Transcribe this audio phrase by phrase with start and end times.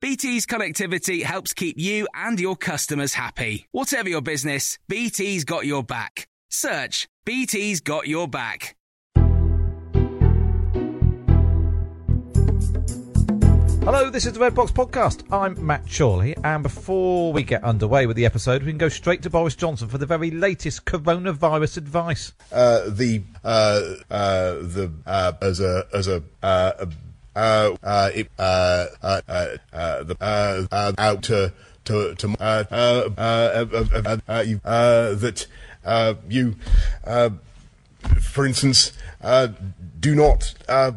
[0.00, 3.66] BT's connectivity helps keep you and your customers happy.
[3.72, 6.28] Whatever your business, BT's got your back.
[6.50, 8.76] Search BT's got your back.
[13.84, 15.24] Hello, this is the Red Box Podcast.
[15.32, 19.22] I'm Matt Chorley, and before we get underway with the episode, we can go straight
[19.22, 22.32] to Boris Johnson for the very latest coronavirus advice.
[22.52, 26.22] Uh, the uh, uh, the uh, as a as a
[27.34, 31.52] uh, uh, uh, uh, uh, out to
[31.84, 35.46] to to uh, uh, uh, uh, you, uh, that
[35.84, 36.56] uh, you,
[37.04, 37.30] uh,
[38.20, 39.48] for instance, uh,
[39.98, 40.92] do not uh,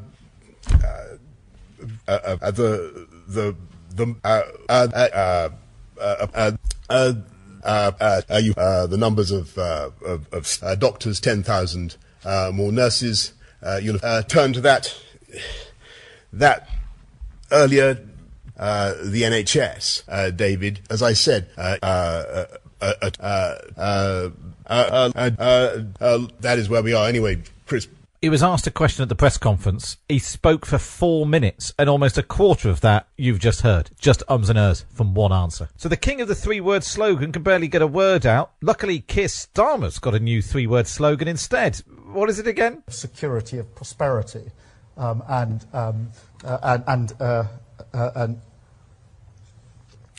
[2.08, 3.56] uh, the the
[3.96, 5.50] the uh, uh, uh,
[6.00, 6.52] uh,
[6.90, 7.14] uh,
[7.64, 12.52] uh, uh, you, uh, the numbers of uh, of, of uh, doctors, ten thousand uh,
[12.54, 13.34] more nurses.
[13.64, 14.96] Uh, you'll uh, turn to that
[16.40, 16.70] that
[17.52, 18.00] earlier,
[18.58, 21.90] uh, the NHS, uh, David, as I said, that
[26.58, 27.88] is where we are anyway, Chris.
[28.22, 29.98] He was asked a question at the press conference.
[30.10, 33.92] He spoke for four minutes, and almost a quarter of that you've just heard.
[34.00, 35.70] Just ums and ers from one answer.
[35.78, 38.54] So the king of the three word slogan can barely get a word out.
[38.64, 41.84] Luckily, Keir Starmer's got a new three word slogan instead.
[42.12, 42.82] What is it again?
[42.90, 44.50] Security of prosperity
[44.98, 46.12] um, and, um,
[46.44, 47.44] uh, and, and, uh,
[47.94, 48.42] uh, and,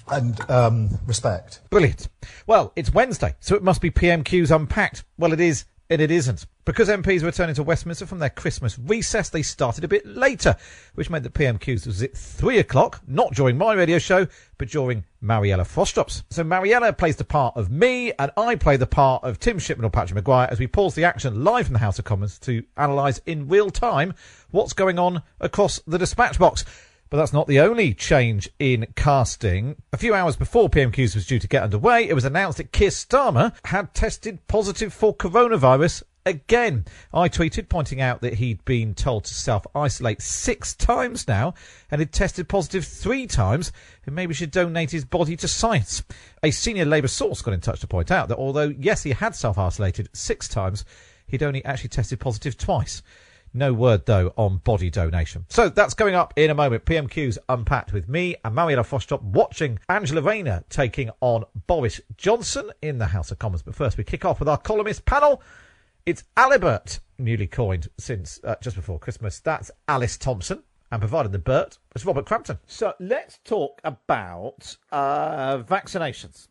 [0.08, 1.60] and um, respect.
[1.70, 2.08] Brilliant.
[2.46, 5.04] Well, it's Wednesday, so it must be PMQ's unpacked.
[5.18, 6.46] Well, it is, and it isn't.
[6.64, 10.56] Because MPs were returning to Westminster from their Christmas recess, they started a bit later,
[10.94, 14.26] which meant that PMQ's was at three o'clock, not during my radio show,
[14.58, 16.24] but during Mariella Frostrup's.
[16.30, 19.84] So Mariella plays the part of me, and I play the part of Tim Shipman
[19.84, 22.64] or Patrick Maguire as we pause the action live from the House of Commons to
[22.76, 24.14] analyse in real time
[24.50, 26.64] what's going on across the dispatch box.
[27.08, 29.76] But that's not the only change in casting.
[29.92, 32.90] A few hours before PMQs was due to get underway, it was announced that Keir
[32.90, 36.84] Starmer had tested positive for coronavirus again.
[37.14, 41.54] I tweeted pointing out that he'd been told to self-isolate six times now
[41.90, 43.70] and had tested positive three times
[44.04, 46.02] and maybe should donate his body to science.
[46.42, 49.36] A senior Labour source got in touch to point out that although, yes, he had
[49.36, 50.84] self-isolated six times,
[51.28, 53.02] he'd only actually tested positive twice.
[53.56, 55.46] No word, though, on body donation.
[55.48, 56.84] So that's coming up in a moment.
[56.84, 62.98] PMQ's Unpacked with me and Mariella Frostrup watching Angela Rayner taking on Boris Johnson in
[62.98, 63.62] the House of Commons.
[63.62, 65.40] But first, we kick off with our columnist panel.
[66.04, 69.40] It's Alibert, newly coined since uh, just before Christmas.
[69.40, 70.62] That's Alice Thomson.
[70.92, 72.58] And providing the Bert, it's Robert Crampton.
[72.66, 76.46] So let's talk about uh, vaccinations.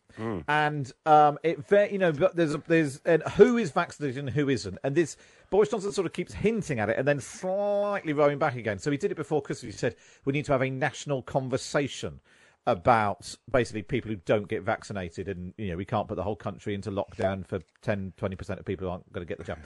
[0.48, 1.58] And um, it,
[1.92, 5.16] you know, but there's there's and who is vaccinated and who isn't, and this
[5.50, 8.78] Boris Johnson sort of keeps hinting at it and then slightly rowing back again.
[8.78, 9.74] So he did it before Christmas.
[9.74, 12.20] He said we need to have a national conversation
[12.66, 16.36] about basically people who don't get vaccinated, and you know we can't put the whole
[16.36, 19.44] country into lockdown for 10, 20 percent of people who aren't going to get the
[19.44, 19.58] jab.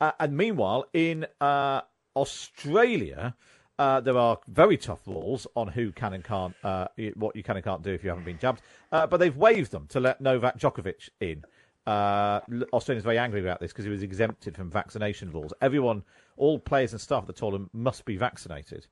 [0.00, 1.80] Uh, and meanwhile, in uh,
[2.16, 3.34] Australia.
[3.78, 7.56] Uh, there are very tough rules on who can and can't, uh, what you can
[7.56, 8.60] and can't do if you haven't been jabbed.
[8.92, 11.42] Uh, but they've waived them to let Novak Djokovic in.
[11.86, 12.40] Uh,
[12.72, 15.52] Australia's very angry about this because he was exempted from vaccination rules.
[15.60, 16.02] Everyone,
[16.36, 18.86] all players and staff at the tournament must be vaccinated.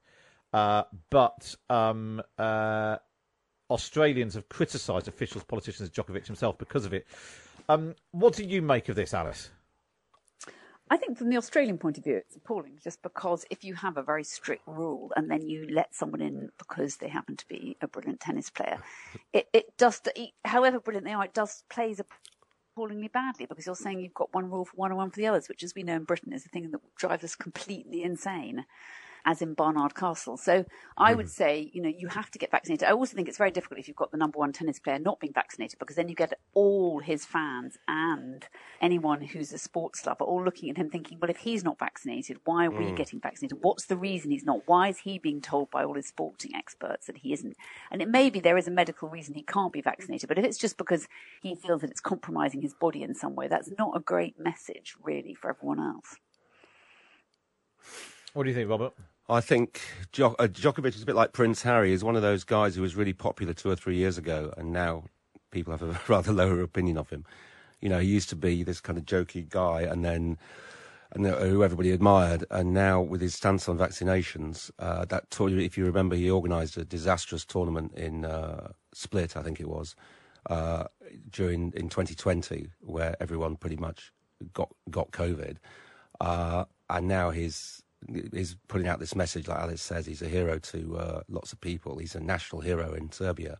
[0.52, 2.96] Uh, but um, uh,
[3.70, 7.06] Australians have criticised officials, politicians, Djokovic himself because of it.
[7.68, 9.50] Um, what do you make of this, Alice?
[10.90, 13.98] I think from the Australian point of view, it's appalling just because if you have
[13.98, 17.76] a very strict rule and then you let someone in because they happen to be
[17.82, 18.78] a brilliant tennis player,
[19.34, 20.00] it, it does,
[20.46, 22.06] however brilliant they are, it does plays a
[22.78, 25.26] appallingly badly because you're saying you've got one rule for one and one for the
[25.26, 28.64] others, which, as we know in Britain, is the thing that drives us completely insane
[29.28, 30.38] as in Barnard Castle.
[30.38, 30.64] So
[30.96, 31.30] I would hmm.
[31.30, 32.88] say, you know, you have to get vaccinated.
[32.88, 35.20] I also think it's very difficult if you've got the number one tennis player not
[35.20, 38.46] being vaccinated because then you get all his fans and
[38.80, 42.38] anyone who's a sports lover all looking at him thinking, well, if he's not vaccinated,
[42.46, 42.94] why are we hmm.
[42.94, 43.58] getting vaccinated?
[43.60, 44.62] What's the reason he's not?
[44.64, 47.54] Why is he being told by all his sporting experts that he isn't?
[47.90, 50.44] And it may be there is a medical reason he can't be vaccinated, but if
[50.46, 51.06] it's just because
[51.42, 54.96] he feels that it's compromising his body in some way, that's not a great message
[55.02, 56.16] really for everyone else.
[58.32, 58.94] What do you think, Robert?
[59.30, 61.90] I think jo- uh, Djokovic is a bit like Prince Harry.
[61.90, 64.72] He's one of those guys who was really popular two or three years ago, and
[64.72, 65.04] now
[65.50, 67.26] people have a rather lower opinion of him.
[67.80, 70.38] You know, he used to be this kind of jokey guy, and then
[71.12, 75.50] and uh, who everybody admired, and now with his stance on vaccinations, uh, that tour,
[75.50, 79.94] if you remember, he organised a disastrous tournament in uh, Split, I think it was,
[80.50, 80.84] uh,
[81.30, 84.12] during in 2020, where everyone pretty much
[84.54, 85.56] got got COVID,
[86.20, 90.58] uh, and now he's is putting out this message, like Alice says, he's a hero
[90.58, 91.98] to uh, lots of people.
[91.98, 93.58] He's a national hero in Serbia.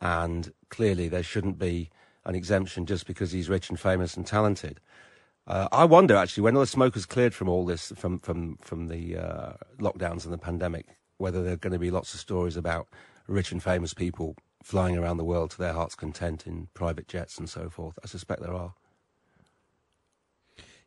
[0.00, 1.90] And clearly, there shouldn't be
[2.24, 4.80] an exemption just because he's rich and famous and talented.
[5.46, 8.58] Uh, I wonder, actually, when all the smoke has cleared from all this, from, from,
[8.60, 10.86] from the uh, lockdowns and the pandemic,
[11.18, 12.88] whether there are going to be lots of stories about
[13.28, 17.38] rich and famous people flying around the world to their heart's content in private jets
[17.38, 17.98] and so forth.
[18.02, 18.74] I suspect there are.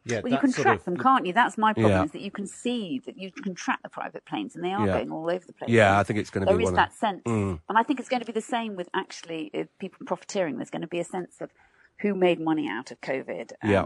[0.05, 1.33] Yeah, Well, you can track of- them, can't you?
[1.33, 2.03] That's my problem, Yeah.
[2.05, 4.85] is that you can see that you can track the private planes, and they are
[4.87, 4.93] Yeah.
[4.97, 5.69] going all over the place.
[5.69, 7.59] Yeah, I think it's going to There be is one that of sense, Mm.
[7.67, 10.55] and I think it's going to be the same with actually uh, people profiteering.
[10.57, 11.51] There's going to be a sense of
[11.99, 13.85] who made money out of COVID and Yeah.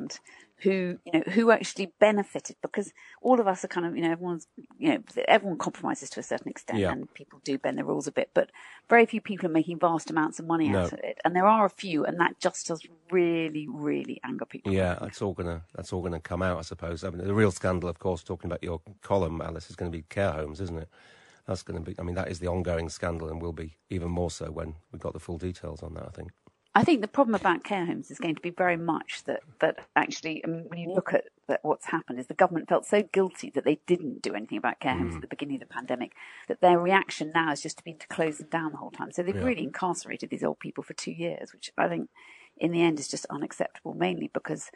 [0.64, 4.12] who you know who actually benefited because all of us are kind of you know
[4.12, 6.92] everyone's you know everyone compromises to a certain extent Yeah.
[6.92, 8.50] and people do bend the rules a bit, but
[8.90, 11.66] very few people are making vast amounts of money out of it, and there are
[11.66, 14.72] a few, and that just does really really anger people.
[14.72, 17.04] Yeah, that's all gonna that's all gonna come out, I suppose.
[17.04, 19.98] I mean, the real scandal, of course, talking about your column, Alice, is going to
[19.98, 20.90] be care homes, isn't it?
[21.48, 21.96] That's going to be.
[22.00, 25.02] I mean, that is the ongoing scandal, and will be even more so when we've
[25.02, 26.06] got the full details on that.
[26.08, 26.32] I think.
[26.76, 29.86] I think the problem about care homes is going to be very much that that
[29.96, 33.52] actually, um, when you look at that, what's happened, is the government felt so guilty
[33.52, 36.14] that they didn't do anything about care homes at the beginning of the pandemic
[36.48, 39.12] that their reaction now has just been to close them down the whole time.
[39.12, 39.44] So they've Yeah.
[39.44, 42.10] really incarcerated these old people for two years, which I think,
[42.58, 43.94] in the end, is just unacceptable.
[43.94, 44.72] Mainly because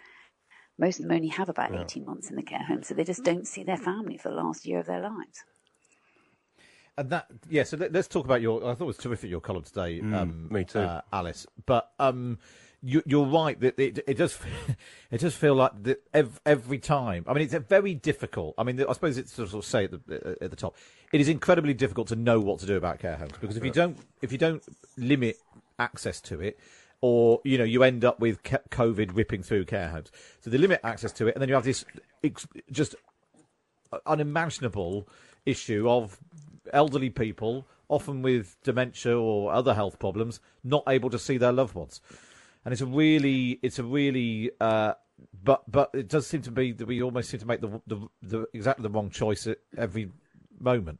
[0.77, 3.23] most of them only have about eighteen months in the care home, so they just
[3.23, 5.43] don't see their family for the last year of their lives.
[6.97, 7.63] And that, yeah.
[7.63, 8.61] So let, us talk about your.
[8.63, 9.99] I thought it was terrific your column today.
[10.01, 10.79] um, Mm, me too.
[10.79, 11.45] uh, Alice.
[11.65, 12.39] But um,
[12.81, 14.37] you, you're right that it, it does.
[15.09, 17.23] It does feel like that ev- every time.
[17.27, 18.55] I mean, it's a very difficult.
[18.57, 20.75] I mean, I suppose it's to sort of say at the, at the top.
[21.13, 23.71] It is incredibly difficult to know what to do about care homes because if you
[23.71, 24.61] don't, if you don't
[24.97, 25.37] limit
[25.79, 26.59] access to it,
[26.99, 30.11] or you know, you end up with COVID ripping through care homes.
[30.41, 31.85] So they limit access to it, and then you have this
[32.71, 32.95] just
[34.05, 35.07] unimaginable
[35.45, 36.19] issue of
[36.73, 41.75] elderly people, often with dementia or other health problems, not able to see their loved
[41.75, 42.01] ones.
[42.65, 44.93] And it's a really, it's a really, uh,
[45.43, 48.07] but but it does seem to be that we almost seem to make the the,
[48.21, 50.11] the exactly the wrong choice at every
[50.59, 50.99] moment.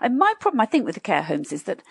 [0.00, 1.82] And my problem, I think, with the care homes is that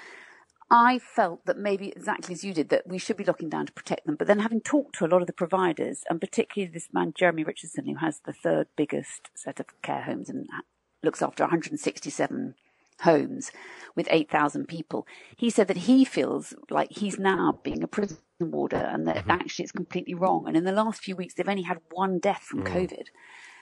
[0.70, 3.74] I felt that maybe exactly as you did, that we should be locking down to
[3.74, 4.16] protect them.
[4.16, 7.44] But then having talked to a lot of the providers, and particularly this man, Jeremy
[7.44, 10.62] Richardson, who has the third biggest set of care homes ha-
[11.04, 12.56] looks after 167
[13.02, 13.52] homes
[13.96, 15.06] with 8,000 people,
[15.36, 19.32] he said that he feels like he's now being a prison warder and that mm-hmm.
[19.32, 20.46] actually it's completely wrong.
[20.48, 22.68] And in the last few weeks, they've only had one death from mm.
[22.68, 23.08] COVID.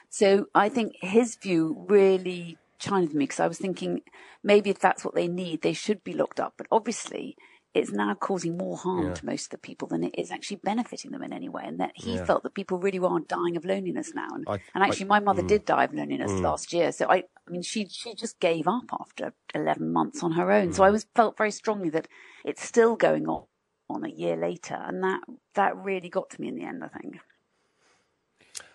[0.09, 4.01] So I think his view really challenged me because I was thinking
[4.43, 6.53] maybe if that's what they need, they should be locked up.
[6.57, 7.35] But obviously,
[7.75, 9.13] it's now causing more harm Yeah.
[9.13, 11.63] to most of the people than it is actually benefiting them in any way.
[11.65, 12.25] And that he Yeah.
[12.25, 14.27] felt that people really are dying of loneliness now.
[14.31, 15.47] And, I- and actually, my mother mm.
[15.47, 16.91] did die of loneliness last year.
[16.91, 20.73] So I, I mean, she she just gave up after eleven months on her own.
[20.73, 20.87] So Mm.
[20.87, 22.07] I was felt very strongly that
[22.43, 23.43] it's still going on
[23.87, 25.21] on a year later, and that
[25.53, 26.83] that really got to me in the end.
[26.83, 27.19] I think.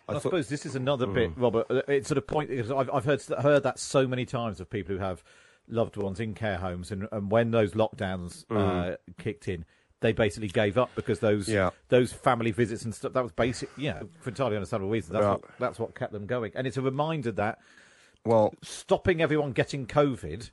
[0.07, 1.67] I, thought- suppose this is another bit, Robert.
[1.71, 4.69] uh, It's sort of point because I've, I've heard heard that so many times of
[4.69, 5.25] people who have
[5.69, 9.65] loved ones in care homes, and, and when those lockdowns uh, kicked in,
[10.01, 11.71] they basically gave up because those Yeah.
[11.89, 15.13] those family visits and stuff that was basic, yeah, for entirely understandable reasons.
[15.13, 15.31] That's Yeah.
[15.33, 17.59] what that's what kept them going, and it's a reminder that
[18.27, 20.51] Well, stopping everyone getting COVID,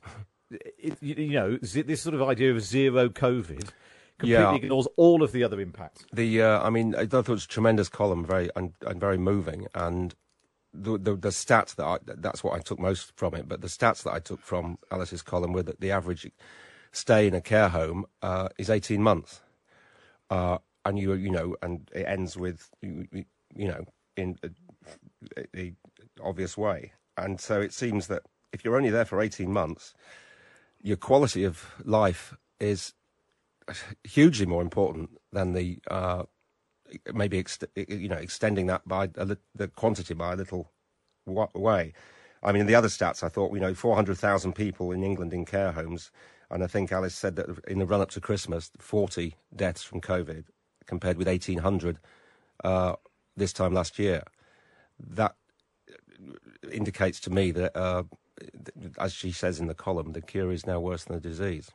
[0.50, 3.70] it, you, you know, z- this sort of idea of zero COVID
[4.18, 4.54] completely Yeah.
[4.54, 6.04] ignores all of the other impacts.
[6.12, 9.16] The uh, I mean, I thought it was a tremendous column, very and, and very
[9.18, 9.66] moving.
[9.74, 10.14] And
[10.74, 13.48] the, the the stats that I, that's what I took most from it.
[13.48, 16.30] But the stats that I took from Alice's column were that the average
[16.92, 19.40] stay in a care home uh, is eighteen months,
[20.30, 23.24] uh, and you you know, and it ends with you, you-
[23.68, 23.84] know
[24.16, 24.38] in
[25.56, 25.74] a
[26.22, 26.92] obvious way.
[27.16, 29.94] And so it seems that if you're only there for 18 months,
[30.82, 32.94] your quality of life is
[34.04, 36.24] hugely more important than the uh,
[37.14, 40.70] maybe ext- you know extending that by li- the quantity by a little
[41.26, 41.92] wa- way.
[42.42, 45.44] I mean, in the other stats I thought you know 400,000 people in England in
[45.44, 46.10] care homes,
[46.50, 50.00] and I think Alice said that in the run up to Christmas, 40 deaths from
[50.00, 50.44] COVID
[50.86, 51.98] compared with 1,800
[52.64, 52.94] uh,
[53.36, 54.24] this time last year.
[55.00, 55.36] That
[56.70, 58.04] indicates to me that, uh,
[58.98, 61.70] as she says in the column, the cure is now worse than the disease.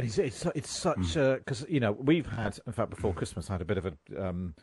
[0.00, 3.50] And it's, it's, it's such a because you know we've had in fact before Christmas
[3.50, 3.94] I had a bit of a
[4.28, 4.54] um,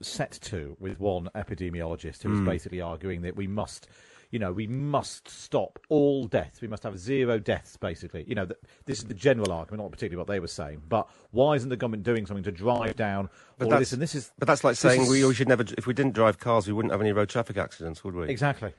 [0.00, 3.88] set to with one epidemiologist who was basically arguing that we must
[4.30, 6.60] you know we must stop all deaths.
[6.60, 8.24] We must have zero deaths basically.
[8.26, 10.82] You know th- this is the general argument not particularly what they were saying.
[10.88, 13.28] But why isn't the government doing something to drive down
[13.60, 15.64] all that's- this and this is But that's like saying is- we, we should never,
[15.76, 18.28] if we didn't drive cars, we wouldn't have any road traffic accidents, would we?
[18.28, 18.72] exactly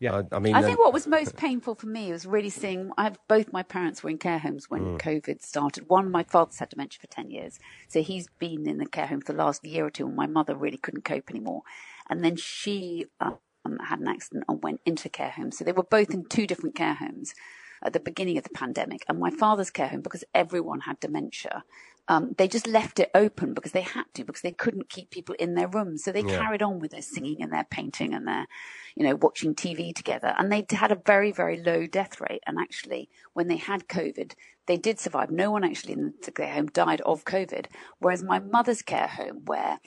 [0.00, 2.90] yeah I, I mean, I think what was most painful for me was really seeing.
[2.98, 5.88] I have both my parents were in care homes when COVID started.
[5.88, 9.20] One, my father's had dementia for ten years, so he's been in the care home
[9.20, 10.06] for the last year or two.
[10.06, 11.62] And my mother really couldn't cope anymore,
[12.08, 13.38] and then she um,
[13.84, 15.52] had an accident and went into care home.
[15.52, 17.34] So they were both in two different care homes
[17.82, 19.04] at the beginning of the pandemic.
[19.08, 21.64] And my father's care home, because everyone had dementia,
[22.10, 25.36] um, they just left it open because they had to, because they couldn't keep people
[25.38, 26.02] in their rooms.
[26.02, 28.48] So they carried on with their singing and their painting and their,
[28.96, 30.34] you know, watching TV together.
[30.36, 32.42] And they had a very, very low death rate.
[32.48, 34.32] And actually, when they had COVID,
[34.66, 35.30] they did survive.
[35.30, 37.66] No one actually in the care home died of COVID.
[38.00, 39.78] Whereas my mother's care home, where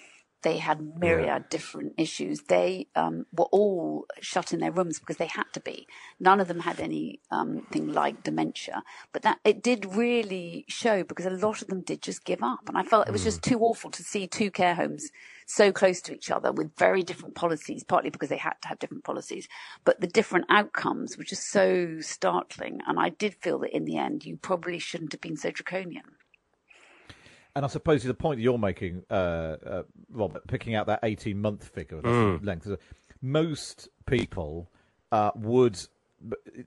[0.43, 2.41] they had myriad different issues.
[2.47, 5.87] They um, were all shut in their rooms because they had to be.
[6.19, 11.25] None of them had anything um, like dementia, but that it did really show because
[11.25, 13.59] a lot of them did just give up, and I felt it was just too
[13.59, 15.09] awful to see two care homes
[15.45, 17.83] so close to each other with very different policies.
[17.83, 19.47] Partly because they had to have different policies,
[19.83, 22.79] but the different outcomes were just so startling.
[22.85, 26.03] And I did feel that in the end, you probably shouldn't have been so draconian.
[27.55, 31.39] And I suppose the point that you're making, uh, uh, Robert, picking out that 18
[31.39, 32.45] month figure, that's Mm.
[32.45, 32.67] length,
[33.21, 34.69] most people
[35.11, 35.77] uh, would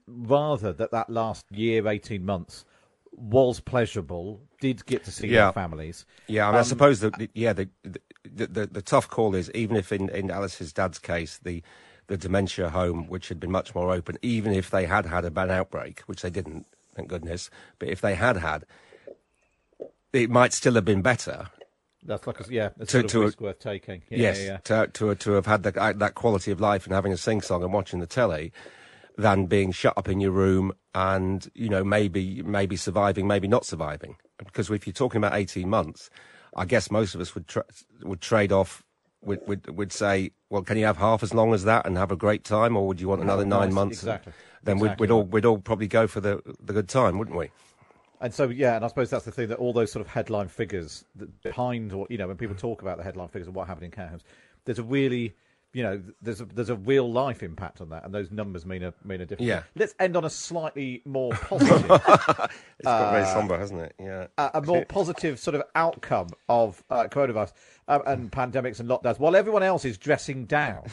[0.07, 2.63] rather that that last year, 18 months,
[3.11, 5.45] was pleasurable, did get to see Yeah.
[5.45, 6.05] their families.
[6.27, 7.99] Yeah, I, mean, I suppose that the- yeah, the, the
[8.47, 11.61] the the tough call is even if in in Alice's dad's case the
[12.07, 15.31] the dementia home, which had been much more open, even if they had had a
[15.31, 16.65] bad outbreak, which they didn't,
[16.95, 18.65] thank goodness, but if they had had,
[20.13, 21.47] it might still have been better.
[22.03, 24.01] That's like a, yeah, a To- sort of a- risk worth taking.
[24.09, 24.57] Yeah, yes, yeah.
[24.65, 27.41] to to to have had the, uh, that quality of life and having a sing
[27.41, 28.51] song and watching the telly,
[29.17, 33.65] than being shut up in your room and you know maybe maybe surviving, maybe not
[33.65, 34.15] surviving.
[34.37, 36.09] Because if you're talking about 18 months,
[36.55, 37.65] I guess most of us would tra-
[38.03, 38.83] would trade off.
[39.23, 42.11] Would, would would say, well, can you have half as long as that and have
[42.11, 43.97] a great time, or would you want another nine nice, months?
[43.97, 44.31] exactly.
[44.63, 47.49] Then we'd, we'd all we'd all probably go for the the good time, wouldn't we?
[48.19, 50.47] And so, yeah, and I suppose that's the thing that all those sort of headline
[50.47, 53.67] figures that behind, or you know, when people talk about the headline figures and what
[53.67, 54.23] happened in care homes,
[54.65, 55.35] there's a really,
[55.73, 58.81] you know, there's a, there's a real life impact on that, and those numbers mean
[58.83, 59.47] a mean a difference.
[59.47, 59.63] Yeah.
[59.75, 63.95] Let's end on a slightly more positive, It's got very somber, hasn't it?
[63.99, 64.27] Yeah.
[64.37, 67.53] a, a more positive sort of outcome of uh, coronavirus
[67.87, 70.85] um, and pandemics and lockdowns, while everyone else is dressing down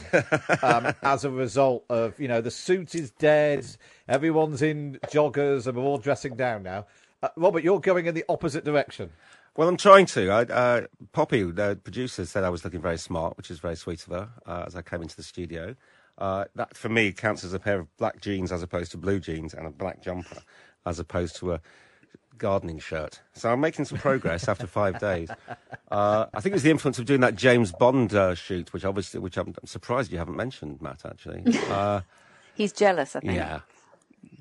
[0.61, 3.65] um, as a result of, you know, the suit is dead,
[4.07, 6.85] everyone's in joggers, and we're all dressing down now.
[7.23, 9.09] Uh, Robert, you're going in the opposite direction.
[9.57, 10.29] Well, I'm trying to.
[10.29, 14.05] I, uh, Poppy, the producer, said I was looking very smart, which is very sweet
[14.05, 15.75] of her uh, as I came into the studio.
[16.17, 19.19] Uh, that, for me, counts as a pair of black jeans as opposed to blue
[19.19, 20.37] jeans and a black jumper
[20.85, 21.61] as opposed to a
[22.37, 23.21] gardening shirt.
[23.33, 25.29] So I'm making some progress after five days.
[25.89, 28.83] Uh, I think it was the influence of doing that James Bond uh, shoot, which
[28.85, 31.43] obviously, which I'm, I'm surprised you haven't mentioned, Matt, actually.
[31.69, 32.01] Uh,
[32.55, 33.33] He's jealous, I think.
[33.33, 33.59] yeah.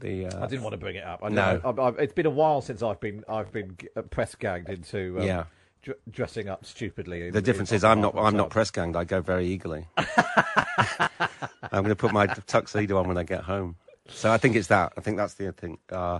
[0.04, 1.20] The, uh, I didn't want to bring it up.
[1.23, 1.58] I No.
[1.64, 4.68] no, I, I, it's been a while since I've been I've been uh, press gagged
[4.68, 5.44] into um, Yeah.
[5.82, 7.26] dr- dressing up stupidly.
[7.28, 8.96] in- The difference in- is I'm not I'm not press ganged.
[8.96, 9.87] I go very eagerly.
[9.96, 13.76] I'm going to put my tuxedo on when I get home.
[14.08, 14.92] So I think it's that.
[14.99, 15.78] I think that's the thing.
[15.90, 16.18] Uh,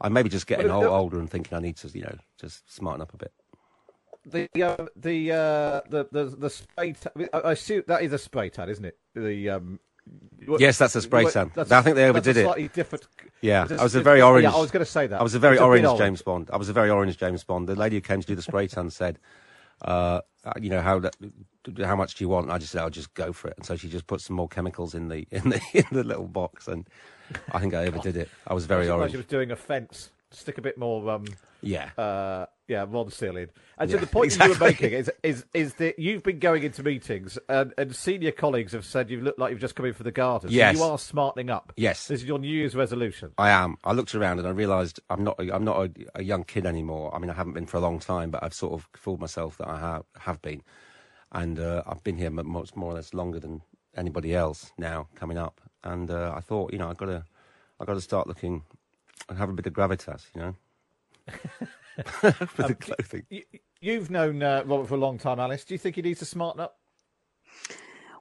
[0.00, 2.16] I'm maybe just getting Well, old, it- older and thinking I need to, you know,
[2.40, 3.32] just smarten up a bit.
[4.26, 6.92] The uh, the uh, the the the spray.
[6.92, 8.96] Ta- I I assume that is a spray tan, isn't it?
[9.14, 9.80] The um.
[10.46, 11.50] What- Yes, that's a spray what- tan.
[11.56, 12.44] I think they that's a overdid it.
[12.44, 13.06] Slightly different.
[13.40, 14.44] Yeah, I was a very orange.
[14.44, 15.20] Yeah, I was going to say that.
[15.20, 15.98] I was a very orange old.
[15.98, 16.48] James Bond.
[16.52, 17.68] I was a very orange James Bond.
[17.68, 19.18] The lady who came to do the spray tan said,
[19.82, 20.20] uh,
[20.60, 21.14] you know, how that,
[21.84, 22.44] how much do you want?
[22.46, 23.54] And I just said, I'll just go for it.
[23.58, 26.26] And so she just put some more chemicals in the in the in the little
[26.28, 26.88] box, and
[27.52, 28.28] I think I overdid it.
[28.46, 29.10] I was very I orange.
[29.12, 31.08] She was doing a fence stick a bit more.
[31.10, 31.24] Um,
[31.62, 31.90] Yeah.
[31.98, 33.50] uh, yeah, Ronseal in.
[33.78, 36.82] And so the point you were making is, is is that you've been going into
[36.82, 40.02] meetings and, and senior colleagues have said you look like you've just come in for
[40.02, 40.50] the garden.
[40.50, 41.72] So you are smartening up.
[41.76, 42.08] Yes.
[42.08, 43.32] This is your New Year's resolution.
[43.36, 43.76] I am.
[43.84, 45.38] I looked around and I realised I'm not.
[45.38, 47.14] I'm not a, a young kid anymore.
[47.14, 49.58] I mean, I haven't been for a long time, but I've sort of fooled myself
[49.58, 50.62] that I have have been,
[51.32, 53.62] and uh, I've been here much more or less longer than
[53.96, 55.60] anybody else now coming up.
[55.82, 57.24] And uh, I thought, you know, I got to,
[57.78, 58.62] I got to start looking
[59.28, 60.54] and have a bit of gravitas, you know,
[62.22, 63.26] with the clothing.
[63.30, 63.42] You,
[63.80, 65.64] you've known uh, Robert for a long time, Alice.
[65.64, 66.76] Do you think he needs to smarten up?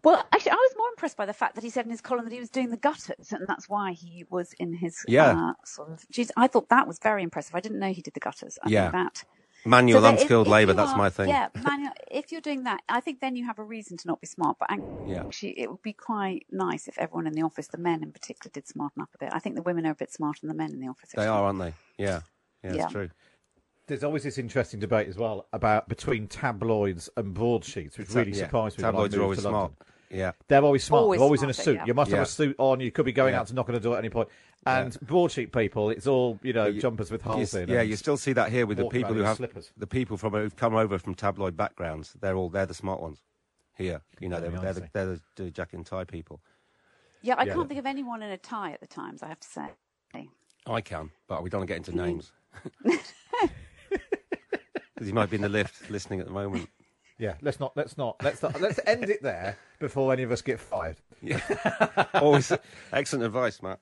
[0.04, 2.26] Well, actually, I was more impressed by the fact that he said in his column
[2.26, 5.32] that he was doing the gutters, and that's why he was in his Yeah.
[5.32, 6.06] uh, sort of.
[6.12, 7.56] Geez, I thought that was very impressive.
[7.56, 8.60] I didn't know he did the gutters.
[8.64, 8.92] I Yeah.
[8.92, 9.24] think that
[9.66, 10.74] Manual, So unskilled labour.
[10.74, 11.30] That's my thing.
[11.30, 11.94] Yeah, manual.
[12.12, 14.58] If you're doing that, I think then you have a reason to not be smart.
[14.60, 14.70] But
[15.06, 15.22] Yeah.
[15.22, 18.52] actually, it would be quite nice if everyone in the office, the men in particular,
[18.52, 19.30] did smarten up a bit.
[19.34, 21.12] I think the women are a bit smarter than the men in the office.
[21.16, 21.74] They are, aren't they?
[21.98, 22.22] Yeah.
[22.64, 22.84] Yeah, Yeah.
[22.84, 23.10] it's true.
[23.88, 28.46] There's always this interesting debate as well about between tabloids and broadsheets, which really Yeah.
[28.46, 28.84] surprised me.
[28.84, 29.54] Tabloids are always smart.
[29.54, 29.78] London.
[30.10, 30.32] Yeah.
[30.48, 31.02] They're always smart.
[31.04, 31.76] Always They're always in a suit.
[31.76, 31.86] yeah.
[31.86, 32.80] You must have a suit on.
[32.80, 33.42] You could be going Yeah.
[33.42, 34.30] out to knock on a door at any point.
[34.66, 37.68] And broadsheet people, it's all you know, You- jumpers with You holes s- in.
[37.70, 39.74] yeah, you still see that here with the people who have slippers.
[39.76, 42.14] the people from who've come over from tabloid backgrounds.
[42.14, 43.22] They're all they're the smart ones
[43.76, 44.02] here.
[44.22, 44.90] You know, they're, they're, the, icy.
[44.94, 46.40] they're the, the jack and tie people.
[47.22, 47.56] Yeah, I Yeah.
[47.56, 49.22] can't think of anyone in a tie at the Times.
[49.24, 49.68] I have to say.
[50.66, 52.32] I can, but we don't want to get into names
[54.96, 56.70] because he might be in the lift listening at the moment.
[57.20, 57.76] Yeah, let's not.
[57.76, 58.22] Let's not.
[58.24, 60.98] Let's not, let's end it there before any of us get fired.
[62.16, 62.52] Always
[62.92, 63.80] excellent advice, Matt.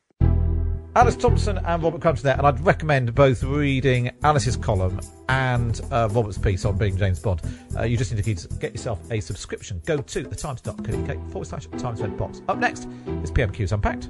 [0.94, 5.00] Alice Thomson and Robert Crampton there, and I'd recommend both reading Alice's column
[5.30, 7.42] and uh, Robert's piece on being James Bond.
[7.78, 9.82] Uh, you just need to get yourself a subscription.
[9.86, 12.42] Go to thetimes.co.uk forward slash Times Red Box.
[12.50, 12.90] Up next
[13.24, 14.10] is PMQs Unpacked.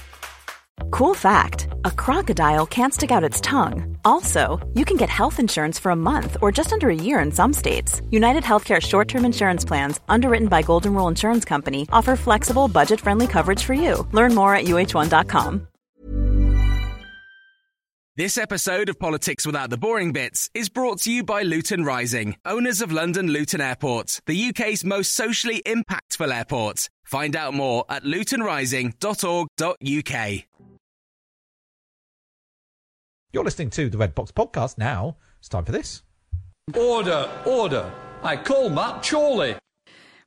[0.91, 3.97] Cool fact a crocodile can't stick out its tongue.
[4.05, 7.31] Also, you can get health insurance for a month or just under a year in
[7.31, 8.01] some states.
[8.09, 12.99] United Healthcare short term insurance plans, underwritten by Golden Rule Insurance Company, offer flexible, budget
[12.99, 14.07] friendly coverage for you.
[14.11, 15.67] Learn more at uh1.com.
[18.17, 22.35] This episode of Politics Without the Boring Bits is brought to you by Luton Rising,
[22.45, 26.89] owners of London Luton Airport, the UK's most socially impactful airport.
[27.05, 30.50] Find out more at lutonrising.org.uk.
[33.33, 35.15] You're listening to the Red Box podcast now.
[35.39, 36.03] It's time for this.
[36.75, 37.89] Order, order.
[38.23, 39.55] I call Matt Chorley.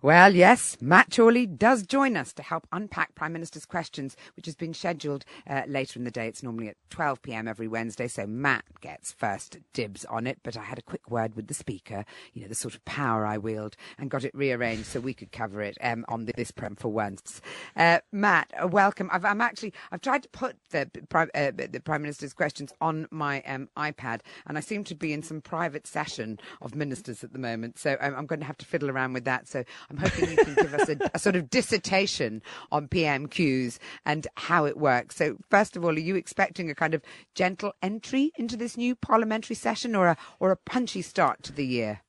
[0.05, 4.55] Well, yes, Matt Chorley does join us to help unpack Prime Minister's questions, which has
[4.55, 6.29] been scheduled uh, later in the day.
[6.29, 10.41] It's normally at 12 pm every Wednesday, so Matt gets first dibs on it.
[10.43, 13.25] But I had a quick word with the Speaker, you know, the sort of power
[13.25, 16.77] I wield, and got it rearranged so we could cover it um, on this prem
[16.77, 17.41] for once.
[17.75, 19.09] Uh, Matt, uh, welcome.
[19.11, 23.09] I've, I'm actually I've tried to put the Prime uh, the Prime Minister's questions on
[23.11, 27.33] my um, iPad, and I seem to be in some private session of ministers at
[27.33, 29.49] the moment, so um, I'm going to have to fiddle around with that.
[29.49, 29.65] So
[29.97, 34.77] hoping you can give us a, a sort of dissertation on PMQs and how it
[34.77, 35.17] works.
[35.17, 37.03] So, first of all, are you expecting a kind of
[37.35, 41.67] gentle entry into this new parliamentary session or a, or a punchy start to the
[41.67, 42.04] year?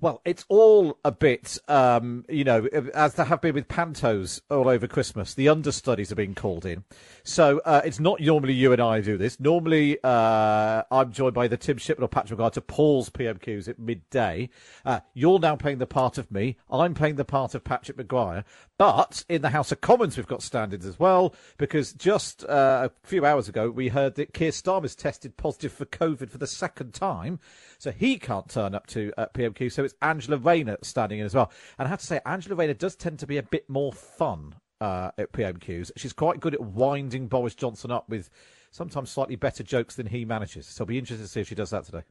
[0.00, 4.68] Well, it's all a bit, um, you know, as there have been with pantos all
[4.68, 5.34] over Christmas.
[5.34, 6.84] The understudies are being called in,
[7.24, 9.40] so uh, it's not normally you and I do this.
[9.40, 13.78] Normally, uh, I'm joined by the Tim Shipman or Patrick Maguire to Paul's PMQs at
[13.78, 14.50] midday.
[14.84, 16.56] Uh, you're now playing the part of me.
[16.70, 18.44] I'm playing the part of Patrick Maguire.
[18.78, 23.06] But in the House of Commons, we've got standards as well because just uh, a
[23.06, 26.92] few hours ago we heard that Keir Starmer's tested positive for COVID for the second
[26.92, 27.38] time,
[27.78, 29.71] so he can't turn up to uh, PMQ.
[29.72, 31.50] So it's Angela Rayner standing in as well.
[31.78, 34.54] And I have to say, Angela Rayner does tend to be a bit more fun
[34.80, 35.92] uh, at PMQs.
[35.96, 38.30] She's quite good at winding Boris Johnson up with
[38.70, 40.66] sometimes slightly better jokes than he manages.
[40.66, 42.02] So I'll be interested to see if she does that today.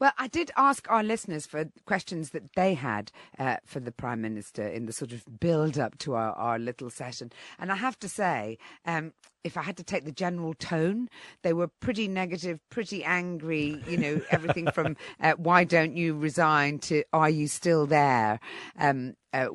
[0.00, 4.22] Well, I did ask our listeners for questions that they had uh, for the Prime
[4.22, 7.30] Minister in the sort of build up to our, our little session.
[7.58, 9.12] And I have to say, um,
[9.44, 11.10] if I had to take the general tone,
[11.42, 16.78] they were pretty negative, pretty angry, you know, everything from uh, why don't you resign
[16.80, 18.40] to are you still there?
[18.78, 19.48] Um, uh,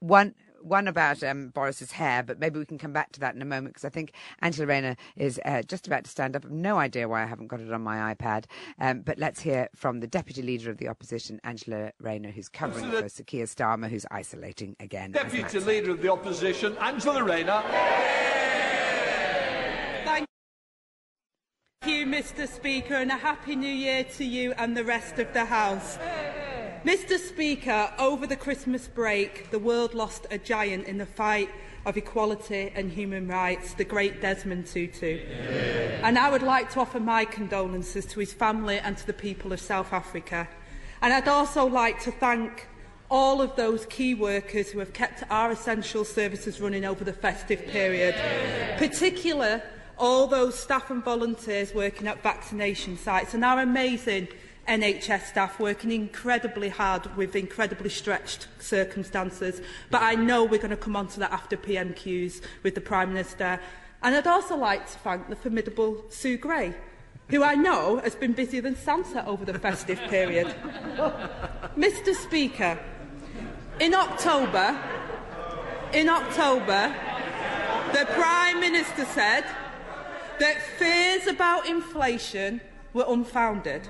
[0.00, 3.42] one one about um, Boris's hair, but maybe we can come back to that in
[3.42, 6.44] a moment because I think Angela Rayner is uh, just about to stand up.
[6.44, 8.44] I've no idea why I haven't got it on my iPad.
[8.78, 12.90] Um, but let's hear from the Deputy Leader of the Opposition, Angela Rayner, who's covering
[12.90, 15.12] for Sir Keir Starmer, who's isolating again.
[15.12, 17.62] Deputy Leader of the Opposition, Angela Rayner.
[20.04, 20.26] Thank
[21.86, 22.48] you, Mr.
[22.48, 25.98] Speaker, and a Happy New Year to you and the rest of the House.
[26.84, 31.50] Mr Speaker, over the Christmas break, the world lost a giant in the fight
[31.84, 35.20] of equality and human rights, the great Desmond Tutu.
[35.20, 36.06] Yeah.
[36.06, 39.52] And I would like to offer my condolences to his family and to the people
[39.52, 40.48] of South Africa.
[41.02, 42.66] And I'd also like to thank
[43.10, 47.66] all of those key workers who have kept our essential services running over the festive
[47.66, 48.78] period, yeah.
[48.78, 49.62] particular
[49.98, 54.26] all those staff and volunteers working at vaccination sites and our amazing
[54.70, 59.60] NHS staff working incredibly hard with incredibly stretched circumstances.
[59.90, 63.12] But I know we're going to come on to that after PMQs with the Prime
[63.12, 63.58] Minister.
[64.00, 66.72] And I'd also like to thank the formidable Sue Gray,
[67.30, 70.46] who I know has been busier than Santa over the festive period.
[71.76, 72.78] Mr Speaker,
[73.80, 74.80] in October,
[75.92, 76.94] in October,
[77.92, 79.44] the Prime Minister said
[80.38, 82.60] that fears about inflation
[82.92, 83.88] were unfounded.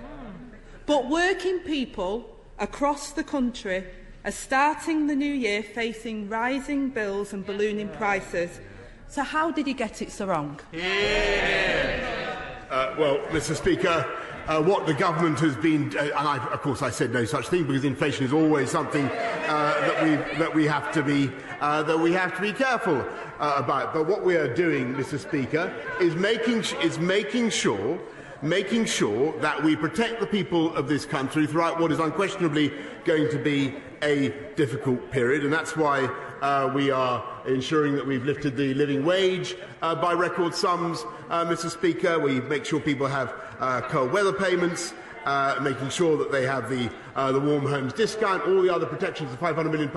[0.91, 3.85] But working people across the country
[4.25, 8.59] are starting the new year facing rising bills and ballooning prices.
[9.07, 10.59] So how did he get it so wrong?
[10.73, 12.37] Yeah.
[12.69, 14.05] Uh, well, Mr Speaker,
[14.49, 17.47] uh, what the government has been, uh, and I, of course I said no such
[17.47, 19.11] thing because inflation is always something uh,
[19.47, 23.07] that, we, that, we have to be, uh, that we have to be careful
[23.39, 23.95] uh, about.
[23.95, 28.01] But what we are doing, Mr Speaker, is making, is making sure
[28.43, 32.73] making sure that we protect the people of this country throughout what is unquestionably
[33.05, 35.45] going to be a difficult period.
[35.45, 36.05] And that's why
[36.41, 41.45] uh, we are ensuring that we've lifted the living wage uh, by record sums, uh,
[41.45, 41.71] Mr.
[41.71, 42.19] Speaker.
[42.19, 44.95] We make sure people have uh, cold weather payments.
[45.27, 48.87] Uh, making sure that they have the, uh, the warm homes discount, all the other
[48.87, 49.91] protections, the £500 million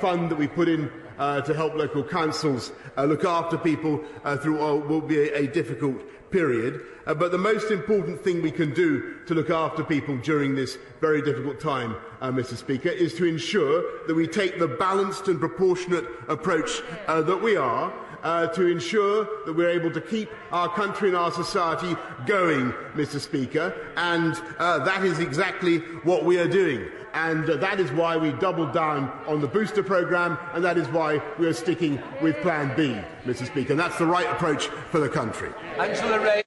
[0.00, 4.04] fund that we put in to help local councils look after people
[4.40, 6.82] through what will be a, a difficult period.
[7.06, 10.76] Uh, but the most important thing we can do to look after people during this
[11.00, 12.56] very difficult time, uh, Mr.
[12.56, 17.56] Speaker, is to ensure that we take the balanced and proportionate approach uh, that we
[17.56, 17.92] are.
[18.22, 23.20] Uh, to ensure that we're able to keep our country and our society going, Mr.
[23.20, 26.88] Speaker, and uh, that is exactly what we are doing.
[27.14, 30.86] And uh, that is why we doubled down on the booster programme, and that is
[30.88, 33.46] why we are sticking with Plan B, Mr.
[33.46, 33.72] Speaker.
[33.72, 35.50] And that's the right approach for the country.
[35.78, 36.45] Angela Ray.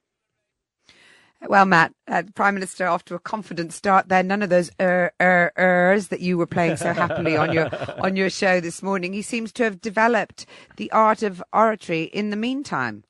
[1.48, 4.22] Well, Matt, uh, Prime Minister, off to a confident start there.
[4.22, 8.14] None of those er, er, ers that you were playing so happily on your on
[8.14, 9.14] your show this morning.
[9.14, 10.44] He seems to have developed
[10.76, 13.04] the art of oratory in the meantime.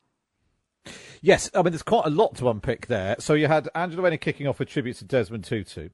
[1.21, 3.17] Yes, I mean, there's quite a lot to unpick there.
[3.19, 5.91] So you had Angela Rayner kicking off with tributes to Desmond Tutu.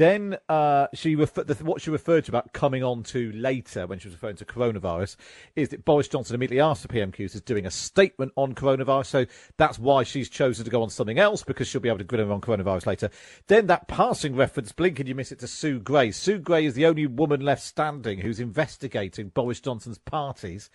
[0.00, 4.08] Then uh, she the, what she referred to about coming on to later when she
[4.08, 5.16] was referring to coronavirus
[5.56, 9.04] is that Boris Johnson immediately the PMQs is doing a statement on coronavirus.
[9.04, 9.26] So
[9.58, 12.32] that's why she's chosen to go on something else because she'll be able to her
[12.32, 13.10] on coronavirus later.
[13.46, 16.12] Then that passing reference, blink and you miss it to Sue Gray.
[16.12, 20.70] Sue Gray is the only woman left standing who's investigating Boris Johnson's parties.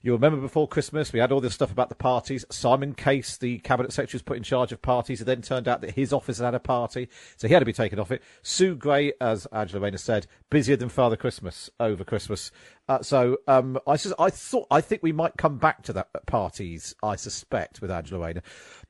[0.00, 2.44] You remember before Christmas, we had all this stuff about the parties.
[2.50, 5.20] Simon Case, the cabinet secretary, was put in charge of parties.
[5.20, 7.66] It then turned out that his office had had a party, so he had to
[7.66, 8.22] be taken off it.
[8.42, 12.52] Sue Gray, as Angela Rayner said, busier than Father Christmas over Christmas.
[12.88, 16.94] Uh, so um, I, I thought, I think we might come back to that parties.
[17.02, 18.42] I suspect with Angela Rayner,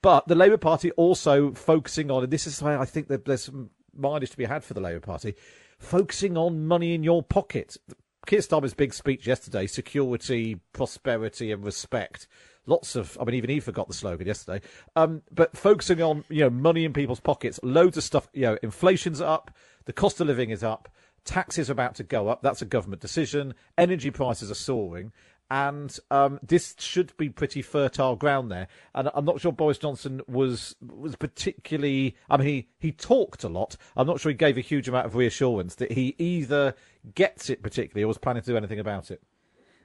[0.03, 3.71] but the Labour Party also focusing on, and this is why I think there's some
[3.97, 5.35] mileage to be had for the Labour Party,
[5.79, 7.77] focusing on money in your pocket.
[8.26, 12.26] Keir Starmer's big speech yesterday, security, prosperity and respect.
[12.66, 14.64] Lots of, I mean, even he forgot the slogan yesterday.
[14.94, 18.59] Um, but focusing on, you know, money in people's pockets, loads of stuff, you know,
[18.62, 19.50] inflation's up,
[19.87, 20.90] the cost of living is up,
[21.24, 22.42] taxes are about to go up.
[22.42, 23.54] That's a government decision.
[23.78, 25.12] Energy prices are soaring
[25.50, 28.68] and um, this should be pretty fertile ground there.
[28.94, 32.16] And I'm not sure Boris Johnson was was particularly.
[32.28, 33.76] I mean, he he talked a lot.
[33.96, 36.74] I'm not sure he gave a huge amount of reassurance that he either
[37.14, 39.22] gets it particularly or was planning to do anything about it.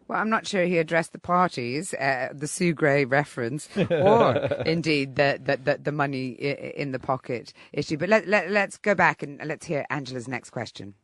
[0.07, 5.15] Well, I'm not sure he addressed the parties, uh, the Sue Gray reference, or indeed
[5.15, 7.95] the, the, the, the, money in the pocket issue.
[7.95, 10.95] But let, let, let's go back and let's hear Angela's next question.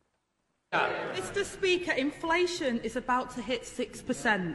[0.72, 1.44] Mr.
[1.44, 4.54] Speaker, inflation is about to hit 6%.